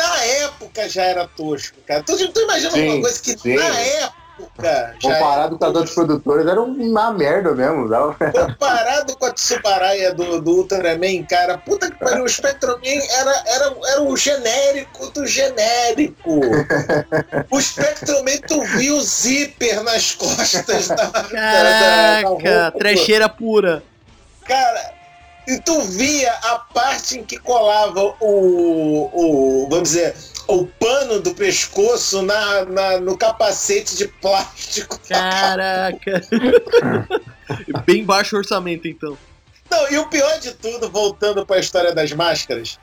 [0.01, 2.03] Na época já era tosco, cara.
[2.03, 3.55] Tu, tu imagina Sim, uma coisa que sim.
[3.55, 4.21] na época
[5.03, 7.89] Comparado com as outras produtoras, era uma merda mesmo.
[7.89, 8.15] Dava...
[8.15, 13.77] Comparado com a Tsubaraia do, do Ultraman, cara, puta que pariu, o Spectroman era, era,
[13.93, 16.41] era o genérico do genérico.
[17.51, 22.29] O Spectroman, tu viu o zíper nas costas da, da, da, da Caraca!
[22.29, 22.79] roupa.
[22.79, 23.83] Trecheira pura!
[24.47, 25.00] Cara,
[25.49, 30.15] e tu via a parte em que colava o, o vamos dizer,
[30.47, 34.99] o pano do pescoço na, na- no capacete de plástico.
[35.09, 36.23] Caraca!
[37.87, 39.17] Bem baixo orçamento, então.
[39.71, 42.79] Não, e o pior de tudo, voltando para a história das máscaras,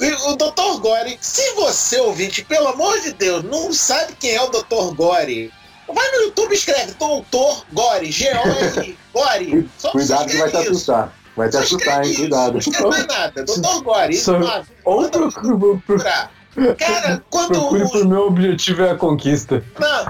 [0.00, 0.80] o Dr.
[0.80, 4.94] Gore, se você ouvinte, pelo amor de Deus, não sabe quem é o Dr.
[4.94, 5.52] Gore,
[5.92, 7.64] vai no YouTube e escreve Dr.
[7.72, 9.70] Gore, G-O-R, Gore.
[9.78, 11.12] Só- Cuidado que vai te assustar.
[11.36, 12.10] Vai te assustar, hein?
[12.10, 12.82] escreve isso, Cuidado.
[12.82, 13.44] Não mais nada.
[13.44, 13.82] Dr.
[13.84, 16.30] Gore, isso lá, Ou procurar.
[16.78, 19.64] Cara, quando procure o, meu objetivo é a conquista.
[19.78, 20.04] não,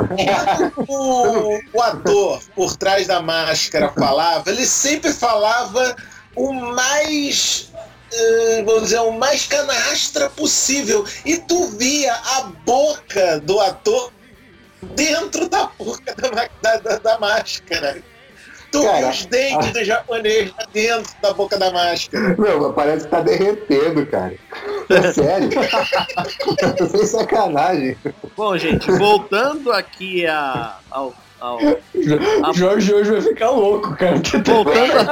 [0.74, 5.94] quando o, o ator por trás da máscara falava, ele sempre falava
[6.34, 7.70] o mais.
[8.12, 11.04] eh, vamos dizer, o mais canastra possível.
[11.26, 14.10] E tu via a boca do ator
[14.94, 16.14] dentro da boca
[16.62, 18.02] da, da- da máscara.
[18.72, 22.36] Tu Cara, os dentes do japonês lá dentro da boca da máscara.
[22.38, 24.34] Meu, parece que tá derretendo, cara.
[24.88, 25.50] É sério.
[26.90, 27.96] Sem sacanagem.
[28.36, 31.58] Bom, gente, voltando aqui a, ao, ao-
[32.48, 34.20] O Jorge hoje vai ficar louco, cara.
[34.44, 35.10] Voltando,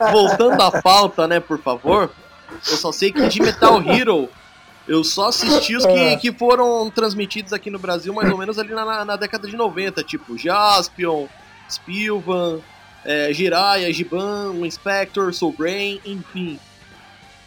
[0.00, 2.10] a, voltando à pauta, né, por favor.
[2.50, 4.28] Eu só sei que de Metal Hero
[4.88, 8.74] eu só assisti os que, que foram transmitidos aqui no Brasil mais ou menos ali
[8.74, 11.26] na, na década de 90, tipo Jaspion,
[11.70, 12.58] Spilvan,
[13.04, 16.58] é, Jiraiya, Giban, o Inspector, Soul Brain, enfim.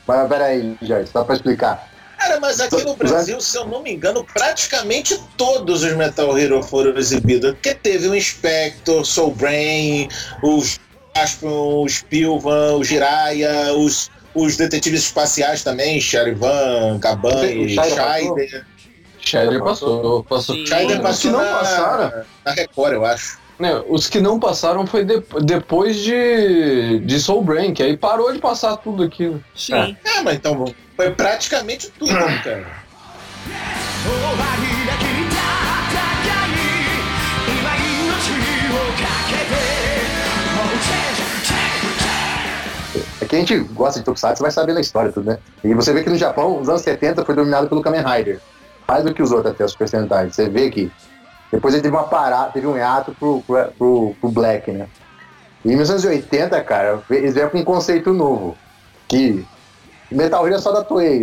[0.07, 1.89] Mas peraí, Jorge, só pra explicar.
[2.17, 6.63] Cara, mas aqui no Brasil, se eu não me engano, praticamente todos os Metal Hero
[6.63, 7.51] foram exibidos.
[7.51, 10.07] Porque teve o Inspector, Soul Brain,
[10.41, 10.79] os
[11.15, 18.37] Jaspion, o Spilvan, o Jiraiya, os, os detetives espaciais também, Charivan, Gaban e Scheider passou?
[19.19, 19.63] Scheider.
[19.63, 20.55] Passou, passou.
[20.65, 23.42] Scheider Os passou não na, passaram, na Record, eu acho.
[23.59, 28.33] Né, os que não passaram foi de, depois de, de Soul Brain, que aí parou
[28.33, 29.43] de passar tudo aquilo.
[29.55, 29.73] Sim.
[29.73, 32.83] É, ah, mas então foi praticamente tudo, né, cara.
[43.21, 45.39] É Quem a gente gosta de Tokusatsu vai saber da história tudo, né?
[45.63, 48.39] E você vê que no Japão, nos anos 70 foi dominado pelo Kamen Rider.
[48.87, 50.35] Mais do que os outros até, os percentagens.
[50.35, 50.91] Você vê que
[51.53, 53.43] depois ele teve uma parada, teve um hiato pro,
[53.77, 54.87] pro, pro, Black, né?
[55.63, 58.57] E em 1980, cara, eles vieram com um conceito novo.
[59.07, 59.45] Que
[60.11, 61.21] Metal Hero é só da Toei.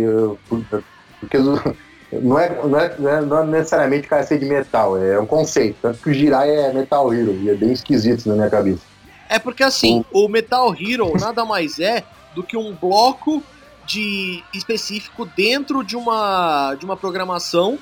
[1.19, 5.19] Porque não é, não, é, não é- não é necessariamente cara ser de metal, é
[5.19, 5.75] um conceito.
[5.81, 8.83] Tanto que o Jirai é Metal Hero e é bem esquisito na minha cabeça.
[9.27, 13.43] É porque assim, o Metal Hero nada mais é do que um bloco
[13.85, 17.77] de específico dentro de uma de uma programação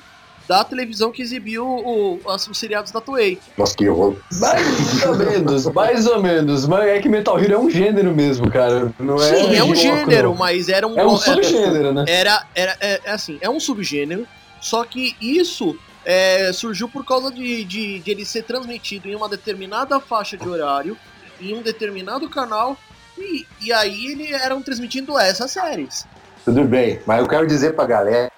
[0.50, 3.38] da televisão que exibiu o- as- os seriados da Toei.
[3.56, 4.16] Nossa, que horror.
[4.40, 6.66] Mais ou menos, mais ou menos.
[6.66, 8.92] Mas é que Metal Hero é um gênero mesmo, cara.
[8.98, 12.04] Não é Sim, é um gênero, mas era um É um subgênero, né?
[12.08, 14.26] era, era é, é assim, é um subgênero,
[14.60, 19.28] só que isso é, surgiu por causa de, de, de ele ser transmitido em uma
[19.28, 20.96] determinada faixa de horário,
[21.40, 22.76] em um determinado canal,
[23.16, 26.04] e, e aí ele eram transmitindo essas séries.
[26.44, 28.28] Tudo bem, mas eu quero dizer pra galera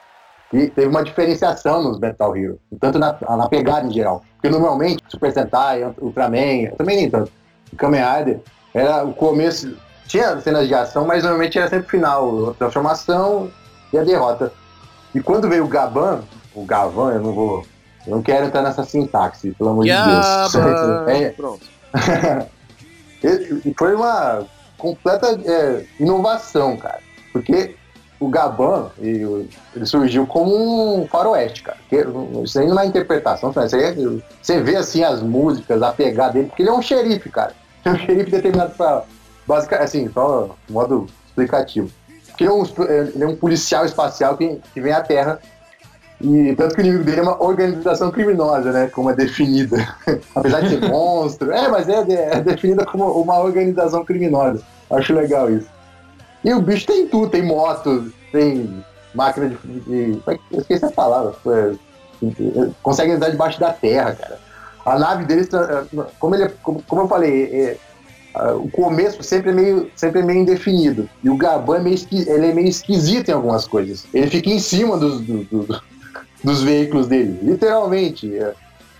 [0.52, 4.22] que teve uma diferenciação nos Metal Hero, tanto na, na pegada em geral.
[4.34, 7.32] Porque normalmente, Super Sentai, Ultraman, também nem tanto,
[7.78, 8.40] Kamen Rider,
[8.74, 9.74] era o começo,
[10.06, 13.50] tinha cenas de ação, mas normalmente era sempre o final, a transformação
[13.94, 14.52] e a derrota.
[15.14, 16.20] E quando veio o Gaban,
[16.54, 17.64] o Gavan, eu não vou,
[18.06, 20.54] eu não quero entrar nessa sintaxe, pelo amor de Deus.
[21.08, 21.66] É, Pronto.
[23.24, 24.44] e e foi uma
[24.76, 26.98] completa é, inovação, cara.
[27.32, 27.74] Porque
[28.22, 29.48] o Gaban, ele
[29.84, 31.78] surgiu como um faroeste, cara.
[32.44, 33.64] Isso aí não é interpretação, tá?
[33.64, 33.94] é,
[34.40, 37.52] você vê assim as músicas, a pegada dele, porque ele é um xerife, cara.
[37.84, 39.02] É um xerife determinado pra.
[39.44, 41.90] Basicamente, assim, só modo explicativo.
[42.28, 42.64] Porque ele é um,
[43.12, 45.40] ele é um policial espacial que, que vem à Terra.
[46.20, 48.86] E tanto que o inimigo dele é uma organização criminosa, né?
[48.86, 49.76] Como é definida.
[50.32, 51.50] Apesar de ser monstro.
[51.50, 52.04] É, mas é,
[52.36, 54.62] é definida como uma organização criminosa.
[54.88, 55.66] Acho legal isso.
[56.44, 58.82] E o bicho tem tudo, tem moto, tem
[59.14, 59.56] máquina de.
[59.80, 61.34] de é eu esqueci a palavra.
[61.46, 61.72] É,
[62.82, 64.38] consegue andar debaixo da terra, cara.
[64.84, 65.48] A nave dele,
[66.18, 67.76] como, ele, é- como, eu falei, é,
[68.34, 71.08] ah, o começo sempre é meio, sempre é meio indefinido.
[71.22, 74.04] E o Gaban é meio, ele é meio esquisito em algumas coisas.
[74.12, 75.82] Ele fica em cima dos, do- do-
[76.42, 78.36] dos veículos dele, literalmente.
[78.36, 78.52] é.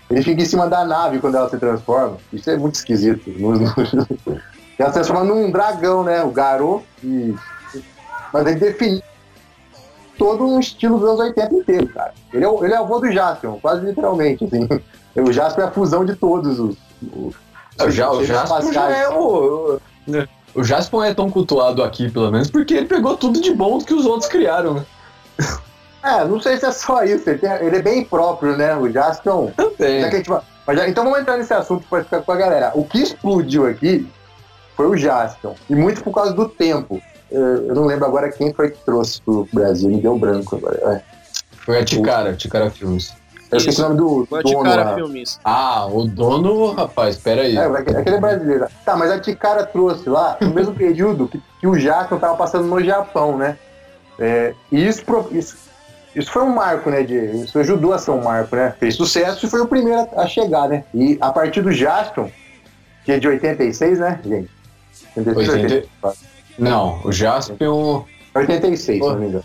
[0.09, 2.17] Ele fica em cima da nave quando ela se transforma.
[2.31, 3.29] Isso é muito esquisito.
[4.77, 6.23] Ela se transforma num dragão, né?
[6.23, 6.83] O Garou.
[7.03, 7.33] E...
[8.31, 9.03] Mas ele define
[10.17, 12.13] todo um estilo dos anos 80 inteiro, cara.
[12.33, 14.45] Ele é o, ele é o avô do Jaspion, quase literalmente.
[14.45, 14.67] Assim.
[15.15, 16.75] O Jaspion é a fusão de todos os.
[17.15, 17.35] os
[17.79, 19.75] O, Ja- o seres Jaspion já é o.
[19.75, 19.79] o-
[20.55, 23.93] O Jaspion é tão cultuado aqui, pelo menos, porque ele pegou tudo de bom que
[23.93, 24.85] os outros criaram, né?
[26.03, 27.29] É, não sei se é só isso.
[27.29, 28.75] Ele, tem- ele é bem próprio, né?
[28.75, 29.51] O Jaspion.
[29.57, 30.03] Já que Também.
[30.03, 32.71] a gente vai- mas já- então vamos entrar nesse assunto para ficar com a galera.
[32.73, 34.05] O que explodiu aqui
[34.75, 35.53] foi o Jaspion.
[35.69, 37.01] E muito por causa do tempo.
[37.31, 39.89] Eu não lembro agora quem foi que trouxe pro Brasil.
[39.89, 40.77] Me deu branco agora.
[40.93, 41.01] É.
[41.57, 43.13] Foi a Ticara, Ticara Filmes.
[43.51, 44.95] Eu esqueci o nome do Foi a dono Ticara.
[44.95, 45.39] Filmes.
[45.43, 47.55] Ah, o dono, rapaz, pera aí.
[47.55, 48.67] É, aquele é brasileiro.
[48.83, 52.67] Tá, mas a Ticara trouxe lá no mesmo período que, que o Jaspion tava passando
[52.67, 53.57] no Japão, né?
[54.19, 55.57] É, e isso, isso,
[56.15, 57.03] isso foi um marco, né?
[57.03, 58.73] De, isso ajudou a ser um marco, né?
[58.79, 60.83] Fez sucesso e foi o primeiro a, a chegar, né?
[60.93, 62.29] E a partir do Jaspion,
[63.05, 64.62] que é de 86, né, gente?
[65.15, 65.87] 86, 80.
[66.59, 68.03] Não, o Jaspion.
[68.35, 69.43] 86, se não me engano.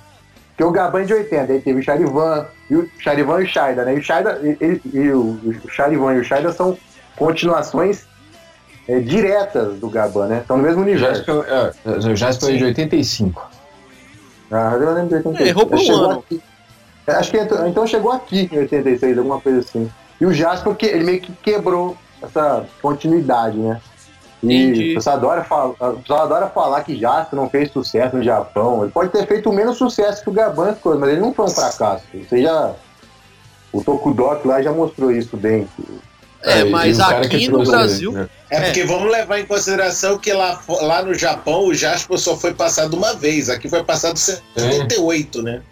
[0.51, 3.47] Porque o Gaban é de 80, aí teve o Charivan, e o Charivan e o
[3.47, 3.95] Shaida, né?
[3.95, 6.77] E o Shaida, e, e- o, o Charivan e o Shaida são
[7.17, 8.05] continuações
[8.89, 10.39] é, diretas do Gaban, né?
[10.41, 11.17] Estão no mesmo O universo.
[11.25, 11.73] Jaspion, é,
[12.11, 13.51] o Jaspion é de 85.
[14.51, 15.41] Ah, eu lembro de 86.
[15.41, 16.19] É, errou por um Chegou ano.
[16.27, 16.43] aqui.
[17.07, 19.91] É, Acho que entrou- então chegou aqui em 86, alguma coisa assim.
[20.21, 23.81] E o Jasper, que ele meio que quebrou essa continuidade, né?
[24.43, 28.23] E o pessoal, adora falar, o pessoal adora falar que Jasper não fez sucesso no
[28.23, 28.83] Japão.
[28.83, 32.05] Ele pode ter feito menos sucesso que o Gaban, mas ele não foi um fracasso.
[32.15, 32.73] Você já.
[33.73, 35.69] O Tokudok lá já mostrou isso bem.
[36.43, 38.13] É, e mas aqui no trouxe- Brasil.
[38.13, 38.29] né?
[38.49, 42.55] É porque vamos levar em consideração que lá, lá no Japão o Jasper só foi
[42.55, 43.51] passado uma vez.
[43.51, 45.63] Aqui foi passado em 78, né?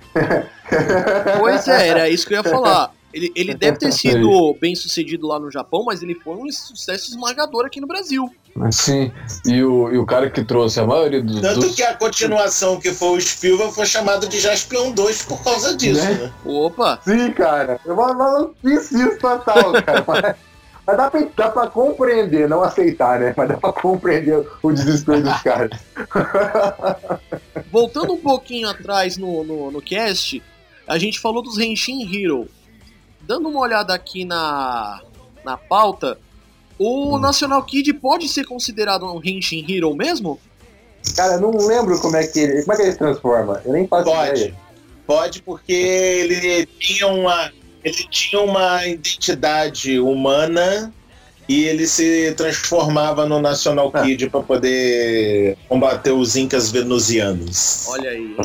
[1.39, 2.91] Pois é, era isso que eu ia falar.
[3.17, 7.09] Ele, ele deve ter sido bem sucedido lá no Japão, mas ele foi um sucesso
[7.09, 8.31] esmagador aqui no Brasil.
[8.71, 9.11] Sim,
[9.47, 11.41] e o, e o cara que trouxe a maioria dos.
[11.41, 15.43] Tanto dos- que a continuação que foi o Spielberg foi chamado de Jaspion 2 por
[15.43, 16.13] causa disso, Né?
[16.15, 16.33] né?
[16.45, 17.01] Opa!
[17.03, 17.81] Sim, cara.
[17.87, 20.05] Eu não- não fiz isso total, cara.
[20.07, 20.37] Mas,
[20.87, 23.33] mas dá, pra, dá pra compreender, não aceitar, né?
[23.35, 25.71] Mas dá pra compreender o desespero dos caras.
[27.73, 30.43] Voltando um pouquinho atrás no, no, no cast,
[30.87, 32.47] a gente falou dos Henshin Hero.
[33.27, 35.01] Dando uma olhada aqui na,
[35.45, 36.19] na pauta,
[36.79, 40.39] o National Kid pode ser considerado um Henshin Hero mesmo?
[41.17, 42.61] Cara, eu não lembro como é que ele.
[42.63, 43.61] Como é que ele se transforma?
[43.65, 44.31] Eu nem faço Pode.
[44.41, 44.55] ideia.
[45.07, 47.53] Pode porque ele tinha uma
[47.85, 50.93] ele tinha uma identidade humana
[51.49, 54.03] e ele se transformava no National Ah.
[54.03, 57.87] Kid pra poder combater os incas venusianos.
[57.89, 58.37] Olha aí.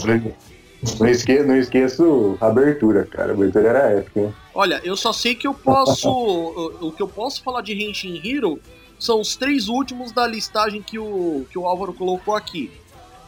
[0.99, 3.31] Não, esque, não esqueço a abertura, cara.
[3.31, 4.19] A abertura era épica.
[4.19, 4.33] hein?
[4.53, 6.09] Olha, eu só sei que eu posso.
[6.09, 8.59] o, o que eu posso falar de Henshin Hero
[8.99, 12.71] são os três últimos da listagem que o, que o Álvaro colocou aqui.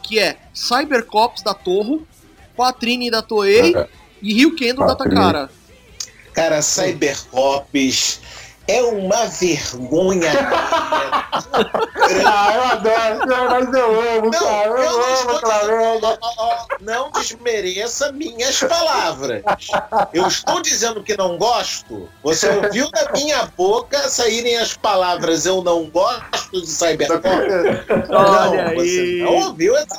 [0.04, 2.06] Que é Cybercops da Torro,
[2.56, 3.74] Patrine da Toei
[4.22, 5.16] e Ryukendo da Patrine.
[5.16, 5.50] Takara.
[6.34, 8.22] Cara, Cybercops
[8.68, 10.32] é uma vergonha.
[12.26, 14.68] Ah, eu adoro, mas eu amo, Não, cara.
[14.70, 19.42] eu Eu, não amo estou ó, não desmereça minhas palavras.
[20.14, 22.10] Eu estou dizendo que não gosto.
[22.24, 27.26] Você ouviu da minha boca saírem as palavras eu não gosto de Cyberpunk?
[28.10, 29.20] Olha não, você aí.
[29.24, 29.96] não ouviu essa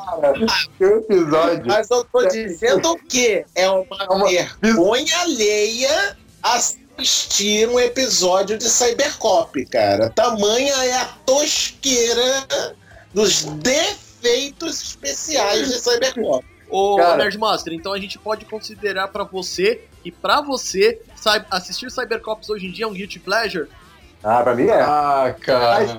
[0.78, 1.64] Que episódio.
[1.66, 6.16] Mas eu tô dizendo que é uma uma- vergonha alheia
[6.96, 10.10] assistir um episódio de Cybercop, cara.
[10.10, 12.46] Tamanha é a tosqueira
[13.12, 16.44] dos defeitos especiais de Cybercop.
[16.70, 17.16] Ô, Cara.
[17.16, 21.00] Nerdmaster, então a gente pode considerar pra você e pra você
[21.50, 23.68] assistir Cybercops hoje em dia é um guilty pleasure?
[24.22, 24.80] Ah, pra mim é.
[24.80, 25.84] Ah, cara.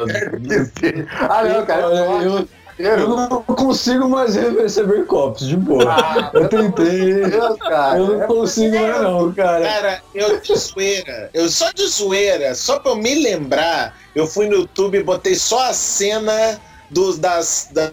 [1.29, 1.87] Ah, não, cara.
[1.87, 5.85] Olha, eu, eu não consigo mais receber copos, de boa.
[5.93, 7.23] Ah, Eu tentei.
[7.25, 7.57] Deus.
[7.95, 9.65] Eu não consigo mais, não, cara.
[9.65, 14.47] Cara, eu de zoeira, eu só de zoeira, só pra eu me lembrar, eu fui
[14.47, 16.59] no YouTube e botei só a cena
[16.89, 17.89] dos, das, da,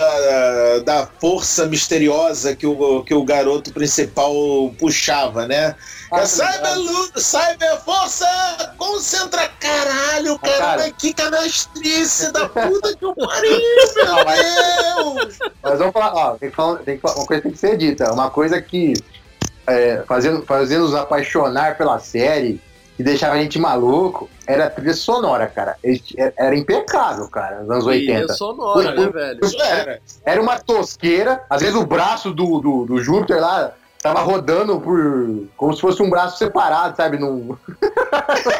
[0.84, 4.32] da força misteriosa que o, que o garoto principal
[4.78, 5.74] puxava, né?
[6.10, 8.26] Ah, é Cyber, Lu- Cyber Força,
[8.76, 10.82] concentra caralho, cara, cara.
[10.82, 13.50] mas que canastrice da puta que eu pariu,
[13.96, 15.38] meu Deus!
[15.62, 17.76] Mas vamos falar, ó, tem que falar, tem que falar- uma coisa tem que ser
[17.78, 18.12] dita.
[18.12, 18.92] Uma coisa que
[19.66, 22.60] é, fazendo, fazendo nos apaixonar pela série,
[22.96, 25.76] que deixava a gente maluco, era a trilha sonora, cara.
[26.36, 28.18] Era impecável, cara, nos anos 80.
[28.20, 29.40] Trilha sonora, né, velho?
[29.42, 30.00] Isso era.
[30.24, 35.46] Era uma tosqueira, às vezes o braço do, do, do Júpiter lá tava rodando por.
[35.56, 37.18] como se fosse um braço separado, sabe?
[37.18, 37.56] Num...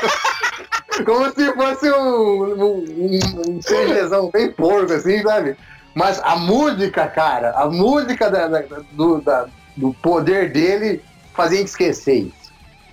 [1.05, 3.19] como se fosse um, um, um,
[3.49, 5.57] um CGzão bem porco, assim, sabe?
[5.95, 11.03] Mas a música, cara, a música da, da- do, da- do poder dele
[11.35, 12.42] fazia a gente esquecer isso.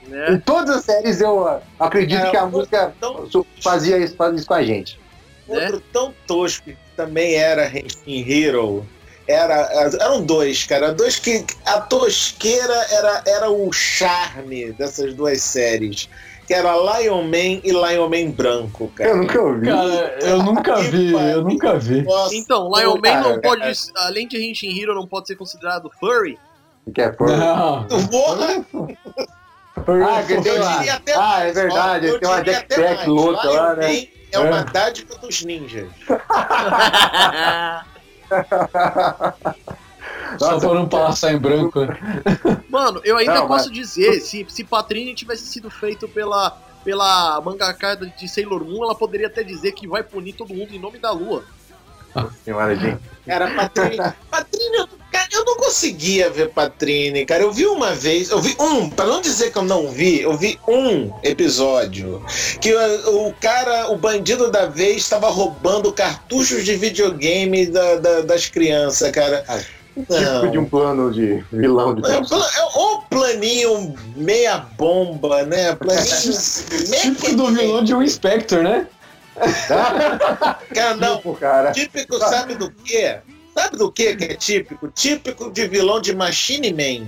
[0.10, 0.42] Em Né?
[0.46, 3.28] todas as séries eu acredito É, que a música Então,
[3.62, 5.00] fazia isso, fazia isso com a gente.
[5.48, 8.86] Outro tão tosco que também era Henshin Hero.
[9.28, 9.70] Era,
[10.02, 10.92] eram dois, cara.
[10.94, 11.46] Dois que.
[11.66, 16.10] A tosqueira era, era o charme dessas duas séries.
[16.48, 19.12] Que era Lion Man e Lion Man Branco, cara.
[19.12, 19.68] Eu nunca ouvi.
[19.68, 22.02] Cara, eu nunca vi, eu nunca vi.
[22.02, 24.08] Nossa, Então, Lion Man cara, não pode, cara.
[24.08, 26.40] além de Henshin Hero, não pode ser considerado furry?
[26.94, 27.36] Que é porco.
[27.38, 27.86] Não.
[29.88, 33.08] Ah, eu diria até Ah, é verdade, ó, eu tem uma jetpack mais.
[33.08, 34.08] louca lá, né?
[34.32, 35.90] É uma dádiva dos ninjas.
[40.38, 41.82] Só Nossa, pra não passar em branco.
[41.82, 41.98] né?
[42.70, 46.52] Mano, eu ainda Não, posso dizer, se, se Patrine tivesse sido feito pela,
[46.84, 50.80] pela mangaka de Sailor Moon, ela poderia até dizer que vai punir todo mundo em
[50.80, 51.44] nome da lua.
[52.44, 52.98] Senhora, gente.
[53.26, 53.98] Cara, Patrine.
[54.32, 57.44] Patrine, eu- cara, eu não conseguia ver Patrine, cara.
[57.44, 60.36] Eu vi uma vez, eu vi um, pra não dizer que eu não vi, eu
[60.36, 62.24] vi um episódio.
[62.60, 68.22] Que o, o cara, o bandido da vez, estava roubando cartuchos de videogame da- da-
[68.22, 69.44] das crianças, cara.
[69.48, 69.60] Ah,
[70.10, 70.42] Não.
[70.42, 75.76] Tipo de um plano de vilão de É pla- é planinho meia bomba, né?
[75.76, 76.06] Planinho.
[77.02, 78.88] Típico do vilão de um Inspector, né?
[80.74, 81.18] Cara, não.
[81.18, 81.72] Tipo, cara.
[81.72, 83.20] Típico, sabe do quê?
[83.54, 84.88] Sabe do quê que é típico?
[84.90, 87.08] Típico de vilão de Machine Man.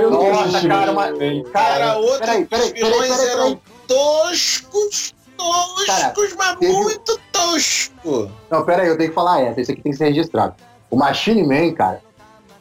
[0.00, 5.86] Eu Nossa, cara, mas- Cara, Cara, outros peraí, peraí, peraí, vilões peraí, eram toscos, toscos,
[5.86, 8.30] Cara, mas teve- muito tosco.
[8.50, 9.60] Não, pera aí, eu tenho que falar essa.
[9.60, 10.54] Esse aqui tem que ser registrado.
[10.90, 12.00] O Machine Man, cara,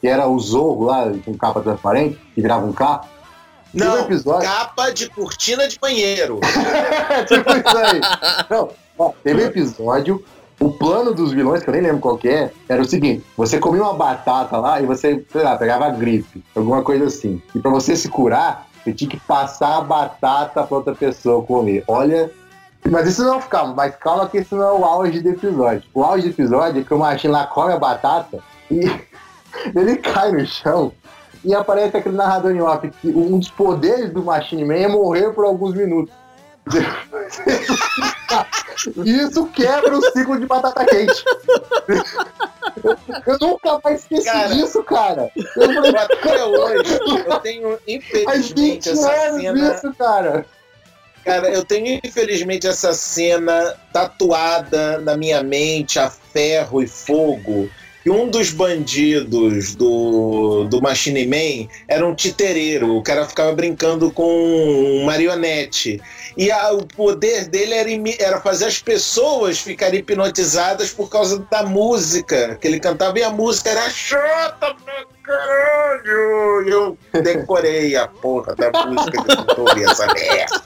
[0.02, 3.08] que era o Zorro lá, com capa transparente, que virava um carro.
[3.74, 4.48] Não, episódio.
[4.48, 6.40] capa de cortina de banheiro.
[6.44, 8.02] É tipo isso aí.
[8.50, 10.24] Não, ó, teve um episódio.
[10.60, 13.60] O plano dos vilões, que eu nem lembro qual que é, era o seguinte: você
[13.60, 17.42] comia uma batata lá e você, sei lá, pegava gripe, alguma coisa assim.
[17.54, 21.84] E pra você se curar, você tinha que passar a batata pra outra pessoa comer.
[21.88, 22.32] Olha.
[22.90, 25.84] Mas isso não calma, mas calma que isso não é o auge do episódio.
[25.94, 28.82] O auge do episódio é que o machinho lá come a batata e
[29.74, 30.92] ele cai no chão
[31.44, 35.32] e aparece aquele narrador em off que um dos poderes do Machine Man é morrer
[35.34, 36.14] por alguns minutos.
[39.06, 41.24] Isso quebra o ciclo de batata quente.
[43.28, 44.48] Eu nunca mais esqueci Cara.
[44.50, 45.32] disso, cara.
[45.36, 49.74] Eu falei, Até hoje, eu tenho, infelizmente, 20 essa cena.
[49.76, 50.46] isso, cara.
[51.24, 57.70] Cara, eu tenho infelizmente essa cena tatuada na minha mente a ferro e fogo.
[58.04, 62.98] Que um dos bandidos do, do Machine Man era um titereiro.
[62.98, 66.02] O cara ficava brincando com um marionete.
[66.36, 67.90] E a- o poder dele era,
[68.20, 73.18] era fazer as pessoas ficarem hipnotizadas por causa da música que ele cantava.
[73.18, 76.68] E a música era chata pra caralho.
[76.68, 80.64] Eu decorei a porra da música que ouvi essa merda.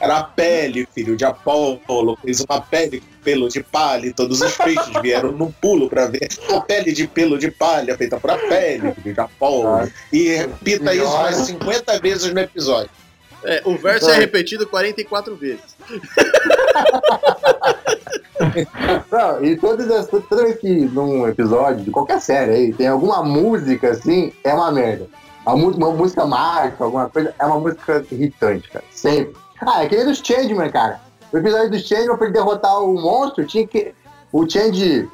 [0.00, 2.16] Era a pele, filho de Apolo.
[2.22, 6.06] Fez uma pele com pelo de palha e todos os peixes vieram num pulo pra
[6.06, 9.88] ver a pele de pelo de palha feita por a pele, filho de Apolo.
[10.12, 12.90] E repita isso mais 50 vezes no episódio.
[13.44, 15.76] É, o verso é repetido 44 vezes.
[19.10, 23.22] Não, e todas as, toda vez que num episódio de qualquer série aí tem alguma
[23.22, 25.06] música assim, é uma merda.
[25.44, 28.84] A mu- uma música marca, alguma coisa, é uma música irritante, cara.
[28.90, 29.34] Sempre.
[29.60, 31.00] Ah, é aquele dos Changeman, cara.
[31.32, 33.94] O episódio do Changeman, pra ele derrotar o monstro, tinha que.
[34.32, 35.08] O Change.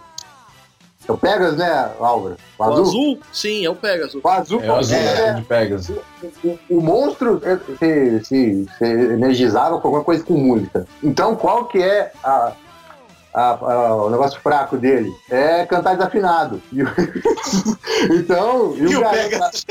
[1.09, 2.37] É o Pegas, né, Álvaro?
[2.59, 2.83] O O azul?
[2.83, 4.21] azul, sim, é o Pegasus.
[4.25, 4.61] O azul.
[4.63, 5.97] É o azul é, de Pegasus.
[6.45, 10.85] o, o monstro eh, se, se, se energizava com alguma coisa com música.
[11.03, 12.53] Então, qual que é a,
[13.33, 15.13] a- a- o negócio fraco dele?
[15.31, 16.61] É cantar desafinado.
[16.73, 16.89] E o-
[18.17, 19.65] então, e, E o o Pegasus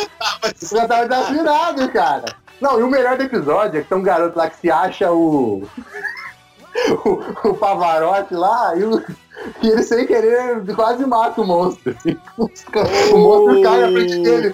[0.56, 0.76] assim.
[0.76, 2.26] cantava desafinado, cara.
[2.62, 5.12] Não, e o melhor do episódio é que tem um garoto lá que se acha
[5.12, 5.64] o.
[7.06, 9.04] o, o Pavarotti lá e, o-
[9.62, 11.96] e ele sem querer quase mata o monstro.
[11.98, 12.18] assim.
[13.14, 14.54] O monstro cai na frente dele.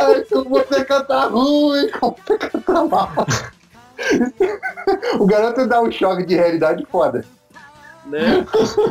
[0.00, 3.10] Ai, como você canta ruim, como você canta mal.
[5.18, 7.24] O garoto dá um choque de realidade foda.
[8.06, 8.44] Né?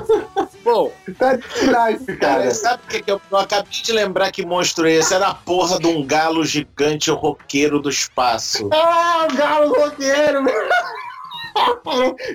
[0.64, 2.18] Bom, Tá demais, cara.
[2.18, 5.14] Cara, sabe o que, que eu, eu acabei de lembrar que monstro é esse?
[5.14, 8.70] Era a porra de um galo gigante roqueiro do espaço.
[8.74, 10.46] Ah, o galo roqueiro!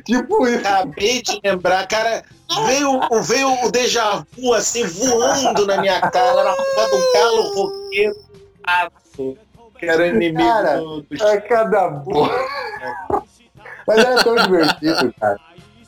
[0.05, 0.61] tipo isso.
[0.61, 2.23] Acabei de lembrar, cara.
[2.67, 6.41] Veio, veio o déjà vu assim, voando na minha cara.
[6.41, 8.17] Era do galo roqueiro.
[9.79, 12.31] Que era inimigo Cara, do, do É cada boa.
[13.87, 15.39] Mas era tão divertido, cara.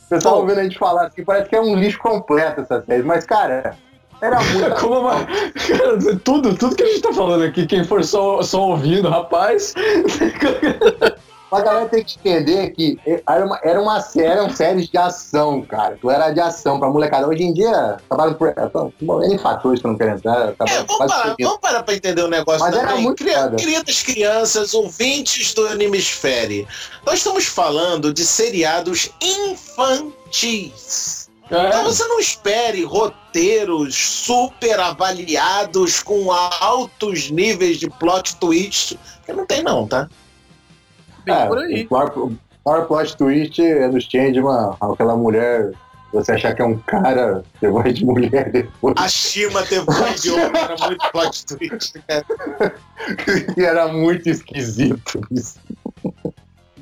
[0.05, 3.03] O pessoal ouvindo a gente falar assim, parece que é um lixo completo essa série.
[3.03, 3.77] Mas, cara,
[4.21, 4.81] era muito.
[4.81, 5.25] Como uma...
[5.25, 9.75] Cara, tudo, tudo que a gente tá falando aqui, quem for só, só ouvindo, rapaz.
[11.53, 12.99] A galera tem que entender que
[13.29, 15.99] era uma, era uma série, eram séries de ação, cara.
[16.01, 17.27] Tu era de ação pra molecada.
[17.27, 18.55] Hoje em dia, trabalham por.
[19.03, 20.51] Bom, N fatores que eu não quero entrar.
[20.51, 20.55] É,
[20.87, 23.03] vamos parar, vamos parar pra entender o negócio Mas era também.
[23.03, 23.57] muito Cria- foda.
[23.57, 26.69] Queridas crianças, ouvintes do Animesfere,
[27.05, 31.29] nós estamos falando de seriados infantis.
[31.47, 39.33] Então É, você não espere roteiros super avaliados com altos níveis de plot twist, porque
[39.33, 40.09] não tem não, tá?
[41.25, 41.87] Bem É, por aí.
[41.89, 45.73] O maior, o maior plot twist é no Changeman, aquela mulher.
[46.13, 48.97] Você achar que é um cara, é voz de mulher depois.
[48.99, 52.27] A Shima ter voz de homem era muito plot twist, cara.
[53.55, 55.61] que era muito esquisito isso.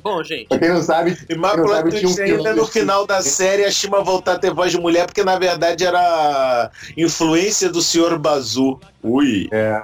[0.01, 2.65] Bom, gente, Pra quem não sabe, E mais plot sabe, tinha um twist ainda no
[2.65, 6.71] final da série a Shima voltar a ter voz de mulher, porque na verdade era
[6.97, 8.17] influência do Sr.
[8.17, 8.79] Bazu.
[9.03, 9.47] Ui.
[9.51, 9.83] é,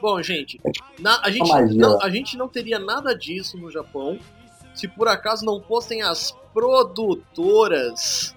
[0.00, 0.60] bom, gente,
[0.98, 4.18] na- a, gente não, a gente não teria nada disso no Japão
[4.74, 8.34] se por acaso não fossem as produtoras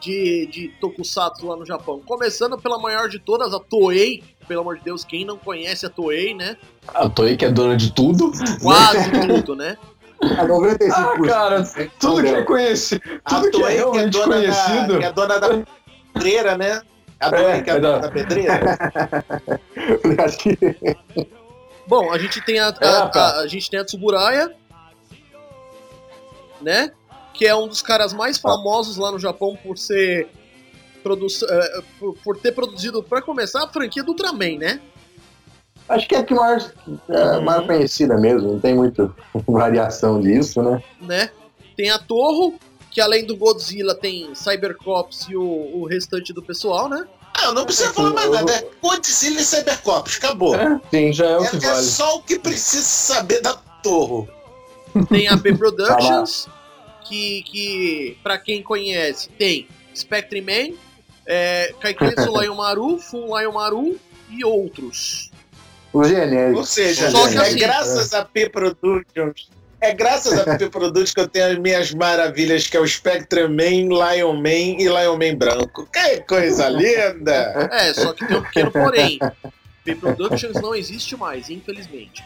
[0.00, 2.00] de, de Tokusatsu lá no Japão.
[2.04, 4.22] Começando pela maior de todas, a Toei.
[4.48, 6.56] Pelo amor de Deus, quem não conhece a Toei, né?
[6.88, 8.32] a Toei que é dona de tudo.
[8.62, 9.76] Quase tudo, né?
[10.22, 10.90] a 95%.
[10.92, 11.64] Ah, cara,
[11.98, 13.02] tudo que é conhecido.
[13.24, 14.98] A Tudo que é Toei, que é realmente dona, da, conhecido.
[14.98, 15.48] que é dona da
[16.14, 16.82] pedreira, né?
[17.20, 18.60] A É, que é é da- da pedreira.
[20.24, 20.58] Acho que
[21.86, 24.54] Bom, a gente tem a, a, É, a- a gente tem a Tsuburaya,
[26.60, 26.92] né?
[27.34, 30.28] Que é um dos caras mais famosos lá no Japão por ser
[31.02, 34.80] produ eh, por, por ter produzido, pra começar, a franquia do Ultraman, né?
[35.88, 36.72] Acho que é a que mais,
[37.08, 37.42] é Uhum.
[37.42, 39.10] mais conhecida mesmo, não tem muita
[39.48, 40.82] variação disso, né?
[41.00, 41.30] né?
[41.76, 42.54] Tem a Torro,
[42.90, 47.06] que além do Godzilla tem Cybercops e o, o restante do pessoal, né?
[47.34, 48.52] Ah, não precisa falar mais nada.
[48.52, 50.54] É Godzilla e Cybercops, acabou.
[50.56, 51.82] É, sim, já é o que É, é vale.
[51.84, 54.28] só o que precisa saber da Torre.
[55.08, 56.48] Tem a B Productions,
[57.08, 60.74] que, que para quem conhece, tem Spectre Man,
[61.26, 63.96] é, Kaiketsu Lion Maru, Fun Lion Maru
[64.28, 65.30] e outros.
[65.92, 66.58] Os genéricos.
[66.58, 69.48] Ou seja, Só que é assim- graças a P Productions.
[69.80, 73.48] É graças a P Productions que eu tenho as minhas maravilhas, que é o Spectre
[73.48, 75.88] Man, Lion Man e Lion Man branco.
[75.92, 77.68] Que coisa linda!
[77.72, 79.18] É, só que tem um pequeno porém.
[79.84, 82.22] B Productions não existe mais, infelizmente.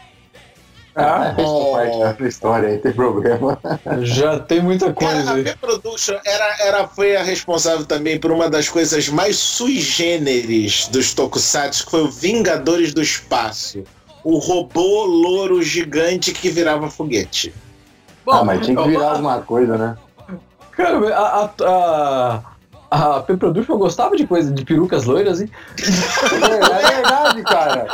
[0.97, 3.59] Ah, Essa parte da história aí, tem problema.
[4.01, 5.43] já tem muita coisa a aí.
[5.43, 11.13] B-Production era, era, foi a responsável também por uma das coisas mais sui generis dos
[11.13, 13.83] tokusatsu, que foi o Vingadores do Espaço.
[14.25, 17.53] O robô louro gigante que virava foguete.
[18.25, 19.95] Bom, ah, mas tinha que virar alguma coisa, né?
[20.71, 22.41] Cara, a, a,
[22.89, 25.49] a, a P-Production gostava de coisa, de perucas loiras, hein?
[25.79, 27.87] É, é verdade, cara.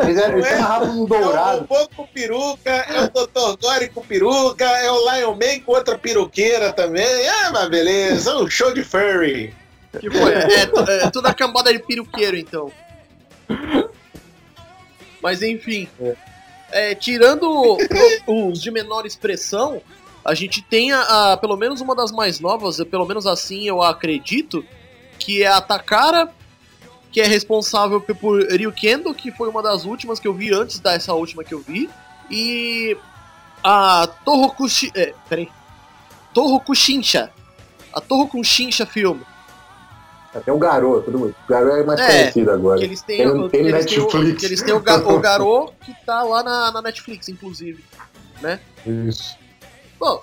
[0.00, 1.66] Eles eram eles amarravam um É o dourado.
[1.68, 3.60] robô com peruca, é o Dr.
[3.60, 7.28] Gore com peruca, é o Lion Man com outra peruqueira também.
[7.28, 9.54] Ah, mas beleza, um show de furry.
[10.00, 10.32] que foi?
[10.32, 12.72] É, to- é toda a cambada de peruqueiro, então.
[15.24, 15.88] Mas enfim.
[16.70, 17.44] É, tirando
[18.26, 19.80] o- os de menor expressão,
[20.24, 23.82] a gente tem a, a- pelo menos uma das mais novas, pelo menos assim eu
[23.82, 24.62] acredito,
[25.18, 26.30] que é a Takara,
[27.10, 31.14] que é responsável por Ryukendo, que foi uma das últimas que eu vi antes dessa
[31.14, 31.88] última que eu vi.
[32.30, 32.94] E
[33.62, 34.90] a Tohokushi.
[34.94, 35.48] É, peraí.
[36.34, 37.30] Tohokushinsha.
[37.92, 39.18] A Tohokushinsha Film.
[40.34, 41.34] Até o garoto, todo mundo.
[41.44, 42.82] O garoto é mais É, conhecido agora.
[42.82, 44.42] Eles têm, Tem- o- tem eles têm o, Netflix.
[44.42, 47.84] eles têm o, ga, o que tá lá na, na Netflix, inclusive.
[48.86, 49.36] Isso.
[49.98, 50.22] Bom,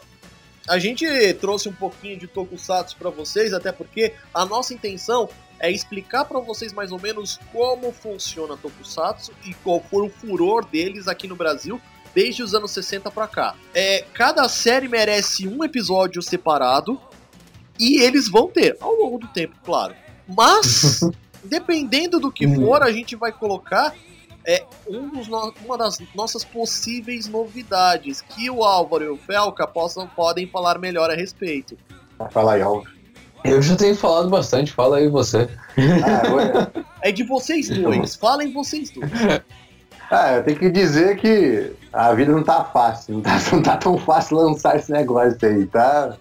[0.68, 1.06] a gente
[1.36, 6.40] trouxe um pouquinho de Tokusatsu pra vocês, até porque a nossa intenção é explicar pra
[6.40, 11.36] vocês mais ou menos como funciona Tokusatsu e qual foi o furor deles aqui no
[11.36, 11.80] Brasil
[12.14, 13.56] desde os anos 60 pra cá.
[13.74, 17.00] É, cada série merece um episódio separado
[17.80, 19.94] e eles vão ter ao longo do tempo, claro.
[20.28, 21.02] Mas
[21.44, 23.94] dependendo do que for, a gente vai colocar
[24.46, 29.68] é um dos no- uma das nossas possíveis novidades que o Álvaro e o Felca
[29.68, 31.78] possam, podem falar melhor a respeito.
[32.32, 32.90] Fala aí, Alves.
[33.44, 35.48] Eu já tenho falado bastante, fala aí você.
[36.04, 39.10] Ah, É de vocês dois, falem vocês dois.
[40.12, 43.16] ah, eu tenho que dizer que a vida não tá fácil.
[43.16, 46.16] Não tá, não tá tão fácil lançar esse negócio aí, tá?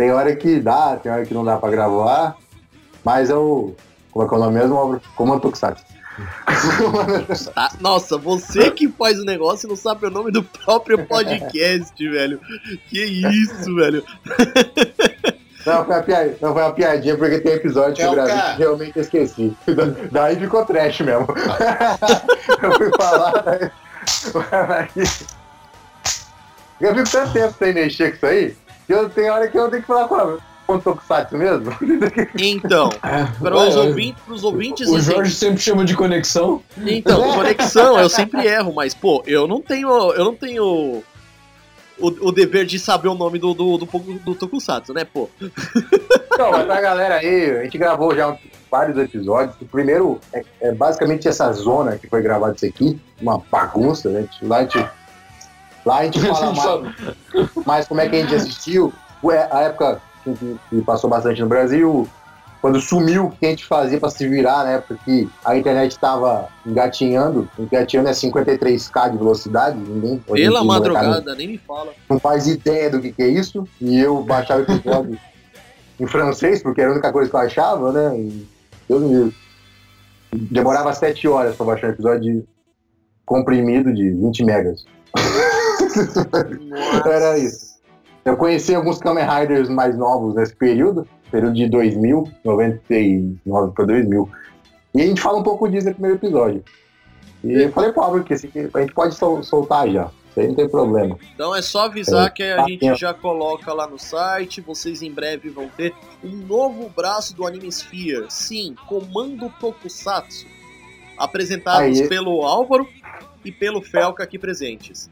[0.00, 2.34] Tem hora que dá, tem hora que não dá pra gravar.
[3.04, 3.76] Mas eu.
[4.10, 4.98] Como é que é o nome mesmo?
[5.14, 5.84] Comando Tokusatsu.
[7.54, 7.70] Tá?
[7.80, 12.40] Nossa, você que faz o negócio e não sabe o nome do próprio podcast, velho.
[12.88, 14.02] Que isso, velho.
[15.66, 18.14] Não, foi uma piadinha, não, foi uma piadinha porque tem episódio que É eu o
[18.14, 19.54] gravei que realmente esqueci.
[19.66, 21.26] Da- Daí ficou trash mesmo.
[22.62, 23.42] eu fui falar.
[23.42, 23.70] daí-
[26.80, 28.56] Eu fico tanto tempo sem mexer com isso aí,
[28.92, 30.38] eu tenho hora que eu tenho que falar com a
[30.70, 31.72] com o Tokusatsu mesmo.
[32.38, 32.90] Então,
[33.40, 36.62] para os ouvintes, pros ouvintes O Jorge sempre chama de conexão.
[36.78, 39.88] Então, conexão, eu sempre erro, mas, pô, eu não tenho.
[40.12, 41.02] Eu não tenho
[41.98, 45.28] o, o dever de saber o nome do, do, do, do Tokusatsu, né, pô?
[46.32, 48.36] Então, mas pra galera aí, a gente gravou já
[48.70, 49.56] vários episódios.
[49.60, 54.26] O primeiro é, é basicamente essa zona que foi gravado isso aqui, uma bagunça, né?
[54.42, 54.78] Lá a gente,
[55.84, 58.92] lá a gente fala mais, mais como é que a gente assistiu.
[59.22, 62.08] Ué, A época que, que passou bastante no Brasil,
[62.60, 64.82] quando sumiu o que a gente fazia pra se virar, né?
[64.86, 71.48] Porque a internet tava engatinhando, engatinhando é 53k de velocidade, ninguém Pela molecada, madrugada, nem
[71.48, 71.92] me fala.
[72.08, 73.66] não faz ideia do que, que é isso.
[73.80, 75.18] E eu baixava o episódio
[75.98, 78.18] em francês, porque era a única coisa que eu achava, né?
[78.18, 78.46] E
[78.88, 79.36] Deus me livre.
[80.32, 82.46] Demorava sete horas pra baixar um episódio
[83.24, 84.84] comprimido de 20 megas.
[87.04, 87.78] Era isso.
[88.24, 94.28] Eu conheci alguns Kamen Riders mais novos nesse período, período de 2000, 99 para 2000.
[94.94, 96.64] E a gente fala um pouco disso no primeiro episódio.
[97.42, 100.10] E eu falei, Pablo, que esse aqui a gente pode sol- soltar já.
[100.30, 101.18] Isso aí não tem problema.
[101.34, 102.96] Então é só avisar É, que a tá gente tempo.
[102.98, 104.60] já coloca lá no site.
[104.60, 108.26] Vocês em breve vão ter um novo braço do Anime Sphere.
[108.28, 110.46] Sim, Comando Tokusatsu.
[111.16, 112.08] Apresentados Aí.
[112.08, 112.86] pelo Álvaro
[113.44, 115.10] e pelo Felca aqui presentes.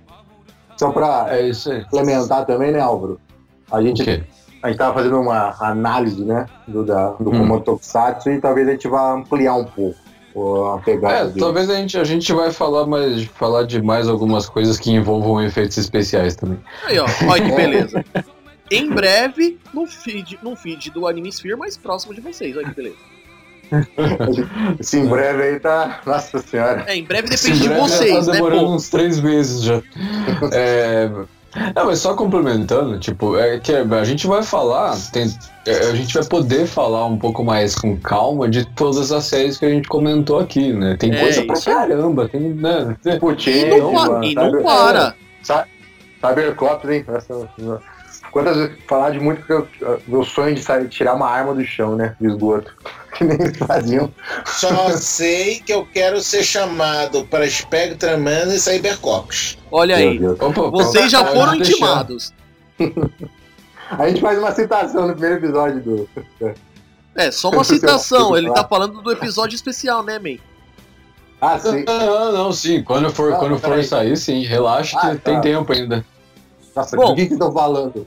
[0.78, 3.20] Só pra É implementar também, né, Álvaro?
[3.70, 4.22] A gente O quê?
[4.62, 7.60] a gente tava fazendo uma análise, né, do, da, do Hum.
[7.60, 9.98] Tokusatsu e talvez a gente vá ampliar um pouco
[10.34, 14.08] ó, a pegada É, talvez a gente, a gente vai falar, mais, falar de mais
[14.08, 16.58] algumas coisas que envolvam efeitos especiais também.
[16.86, 18.04] Aí, ó, olha que beleza.
[18.70, 22.56] Em breve, no feed, no feed do Anime Sphere mais próximo de vocês.
[22.56, 22.96] Olha que beleza.
[24.80, 26.00] Esse em breve aí tá.
[26.06, 26.84] Nossa senhora.
[26.86, 28.74] É, em breve depende de breve vocês, tá né, demorando pô?
[28.74, 29.80] uns três meses já.
[30.52, 31.08] É,
[31.74, 35.34] Não, mas só complementando, tipo, é que a gente vai falar, tem-
[35.66, 39.56] é, a gente vai poder falar um pouco mais com calma de todas as séries
[39.56, 40.96] que a gente comentou aqui, né?
[40.98, 42.94] Tem É, coisa pra caramba, tem, né?
[43.02, 45.14] tem- Putin, E não, e não para.
[46.20, 47.04] Cybercops, hein?
[47.08, 47.48] Essa-
[48.30, 49.66] Quantas vezes falar de muito que eu,
[50.06, 52.14] meu sonho de sair, tirar uma arma do chão, né?
[52.20, 52.74] De esgoto.
[53.16, 54.12] que nem eles faziam.
[54.44, 59.58] Só sei que eu quero ser chamado para Spectraman e Cybercops.
[59.72, 60.20] Olha aí.
[60.26, 62.32] Opa, Vocês já pode foram intimados.
[63.90, 66.08] A gente faz uma citação no primeiro episódio do.
[67.14, 68.36] É, só uma citação.
[68.36, 70.36] Ele tá falando do episódio especial, né, man?
[71.40, 71.84] Ah, sim.
[71.86, 72.82] Não, não, não, sim.
[72.82, 74.42] Quando for, Não, quando for sair, sim.
[74.44, 75.16] Relaxa que Ah, tá.
[75.18, 76.04] tem tempo ainda.
[76.76, 77.10] Nossa, Bom.
[77.10, 78.06] do que que estão falando?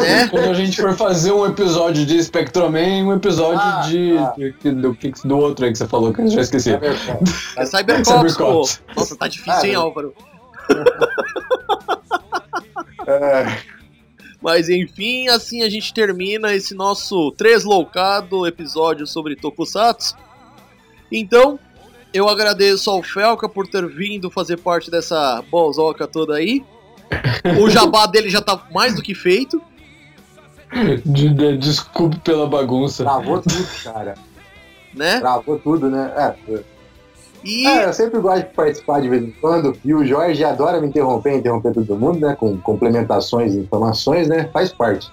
[0.00, 0.28] Né?
[0.28, 4.34] Quando a gente for fazer um episódio de Spectroman e um episódio Ah, de, ah.
[4.36, 6.70] de- do, que- do outro aí que você falou, que eu já esqueci.
[6.72, 7.32] É verdade.
[7.56, 8.18] É Cybercops, pô.
[8.64, 8.82] Cybercops.
[8.96, 9.74] Nossa, tá difícil, Ah, hein.
[9.74, 10.14] Álvaro?
[13.06, 13.58] É,
[14.40, 20.16] Mas enfim, assim a gente termina esse nosso tresloucado episódio sobre Tokusatsu.
[21.12, 21.58] Então,
[22.12, 26.64] eu agradeço ao Felca por ter vindo fazer parte dessa bolzoca toda aí.
[27.60, 29.60] O jabá dele já tá mais do que feito,
[31.04, 33.04] De- de- desculpe pela bagunça.
[33.04, 34.14] travou tudo, cara.
[34.94, 35.20] né?
[35.20, 36.12] Travou tudo, né?
[36.16, 36.58] É,
[37.44, 39.76] E É, eu sempre gosto de participar de vez em quando.
[39.84, 42.34] E o Jorge adora me interromper, interromper todo mundo, né?
[42.38, 44.48] Com complementações e informações, né?
[44.52, 45.10] Faz parte.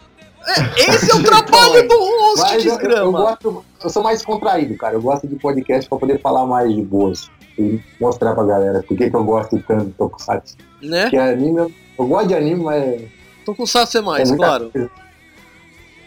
[0.77, 3.11] esse é o trabalho do host, Mas eu, eu, desgrama.
[3.11, 4.95] gosto, eu sou mais contraído, cara.
[4.95, 7.29] Eu gosto de podcast pra poder falar mais de boas.
[7.57, 10.55] E mostrar pra galera por que, que eu gosto tanto do Tokusatsu.
[10.81, 11.03] Né?
[11.03, 13.01] Porque anime, eu, eu gosto de anime, mas.
[13.45, 14.69] Tokusatsu é mais, é claro.
[14.69, 14.91] coisa.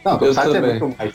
[0.04, 1.14] Não, Tokusatsu é muito mais.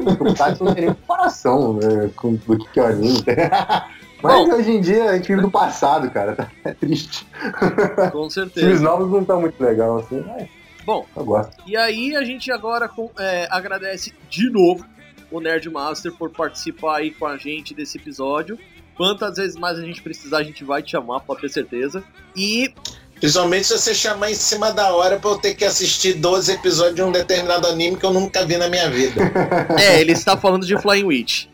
[0.00, 3.24] O Tokusatsu não tem nem comparação né, com do que que é o anime.
[4.24, 4.54] Mas Bom.
[4.54, 6.50] hoje em dia a gente vive do passado, cara.
[6.64, 7.26] É triste.
[8.10, 8.82] Com Os filmes certeza.
[8.82, 10.48] novos não estão muito legal assim, mas
[10.86, 11.54] Bom, eu gosto.
[11.66, 14.82] E aí a gente agora com- é, agradece de novo
[15.30, 18.58] o Nerd Master por participar aí com a gente desse episódio.
[18.96, 22.02] Quantas vezes mais a gente precisar, a gente vai te chamar, pode ter certeza.
[22.36, 22.72] E
[23.20, 26.96] Principalmente se você chamar em cima da hora pra eu ter que assistir 12 episódios
[26.96, 29.18] de um determinado anime que eu nunca vi na minha vida.
[29.80, 31.46] é, ele está falando de Flying Witch.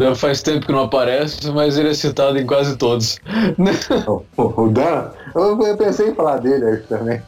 [0.00, 3.18] Já Faz tempo que não aparece, mas ele é citado em quase todos.
[4.36, 7.22] O, Dan, eu, eu pensei em falar dele aí também.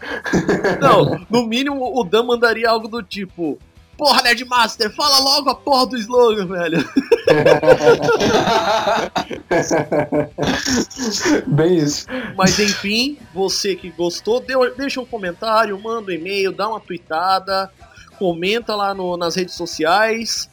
[0.81, 3.59] Não, no mínimo o Dan mandaria algo do tipo:
[3.97, 6.89] Porra, Nerdmaster, fala logo a porra do slogan, velho.
[11.47, 12.07] Bem isso.
[12.37, 14.43] Mas enfim, você que gostou,
[14.77, 17.71] deixa um comentário, manda um e-mail, dá uma tweetada,
[18.19, 20.49] comenta lá no- nas redes sociais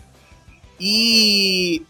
[0.80, 1.84] e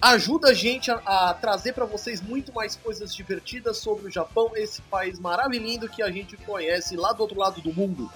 [0.00, 4.50] ajuda a gente a, a trazer para vocês muito mais coisas divertidas sobre o Japão,
[4.54, 8.10] esse país maravilhoso que a gente conhece lá do outro lado do mundo.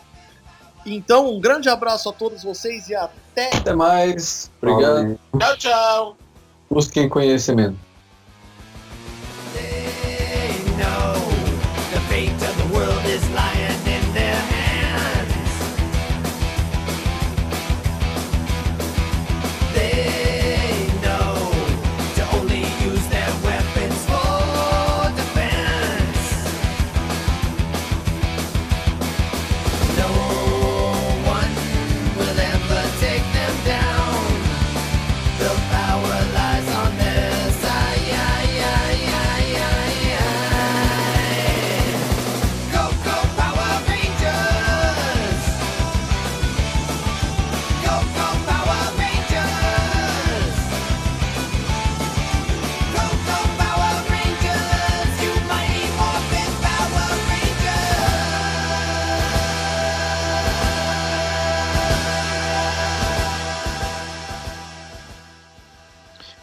[0.85, 4.51] Então, um grande abraço a todos vocês e até Até mais.
[4.61, 5.18] Obrigado.
[5.39, 6.16] Tchau, tchau.
[6.70, 7.76] Busquem conhecimento.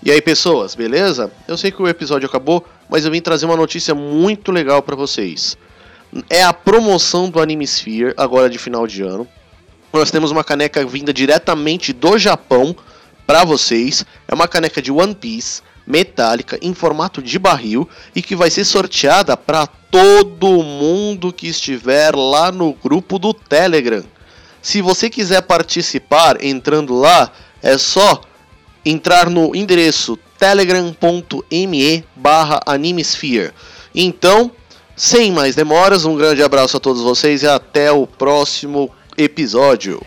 [0.10, 1.32] E aí, pessoas, beleza?
[1.48, 4.96] Eu sei que o episódio acabou, mas eu vim trazer uma notícia muito legal pra
[4.96, 5.56] vocês.
[6.28, 9.28] É a promoção do Anime Sphere, agora de final de ano.
[9.94, 12.76] Nós temos uma caneca vinda diretamente do Japão
[13.28, 14.04] pra vocês.
[14.28, 18.66] É uma caneca de One Piece, metálica em formato de barril e que vai ser
[18.66, 24.04] sorteada para todo mundo que estiver lá no grupo do Telegram.
[24.60, 27.32] Se você quiser participar entrando lá,
[27.62, 28.24] é só
[28.90, 33.52] entrar no endereço telegram.me barra animesphere.
[33.94, 34.52] Então,
[34.96, 40.02] sem mais demoras, um grande abraço a todos vocês e até o próximo episódio.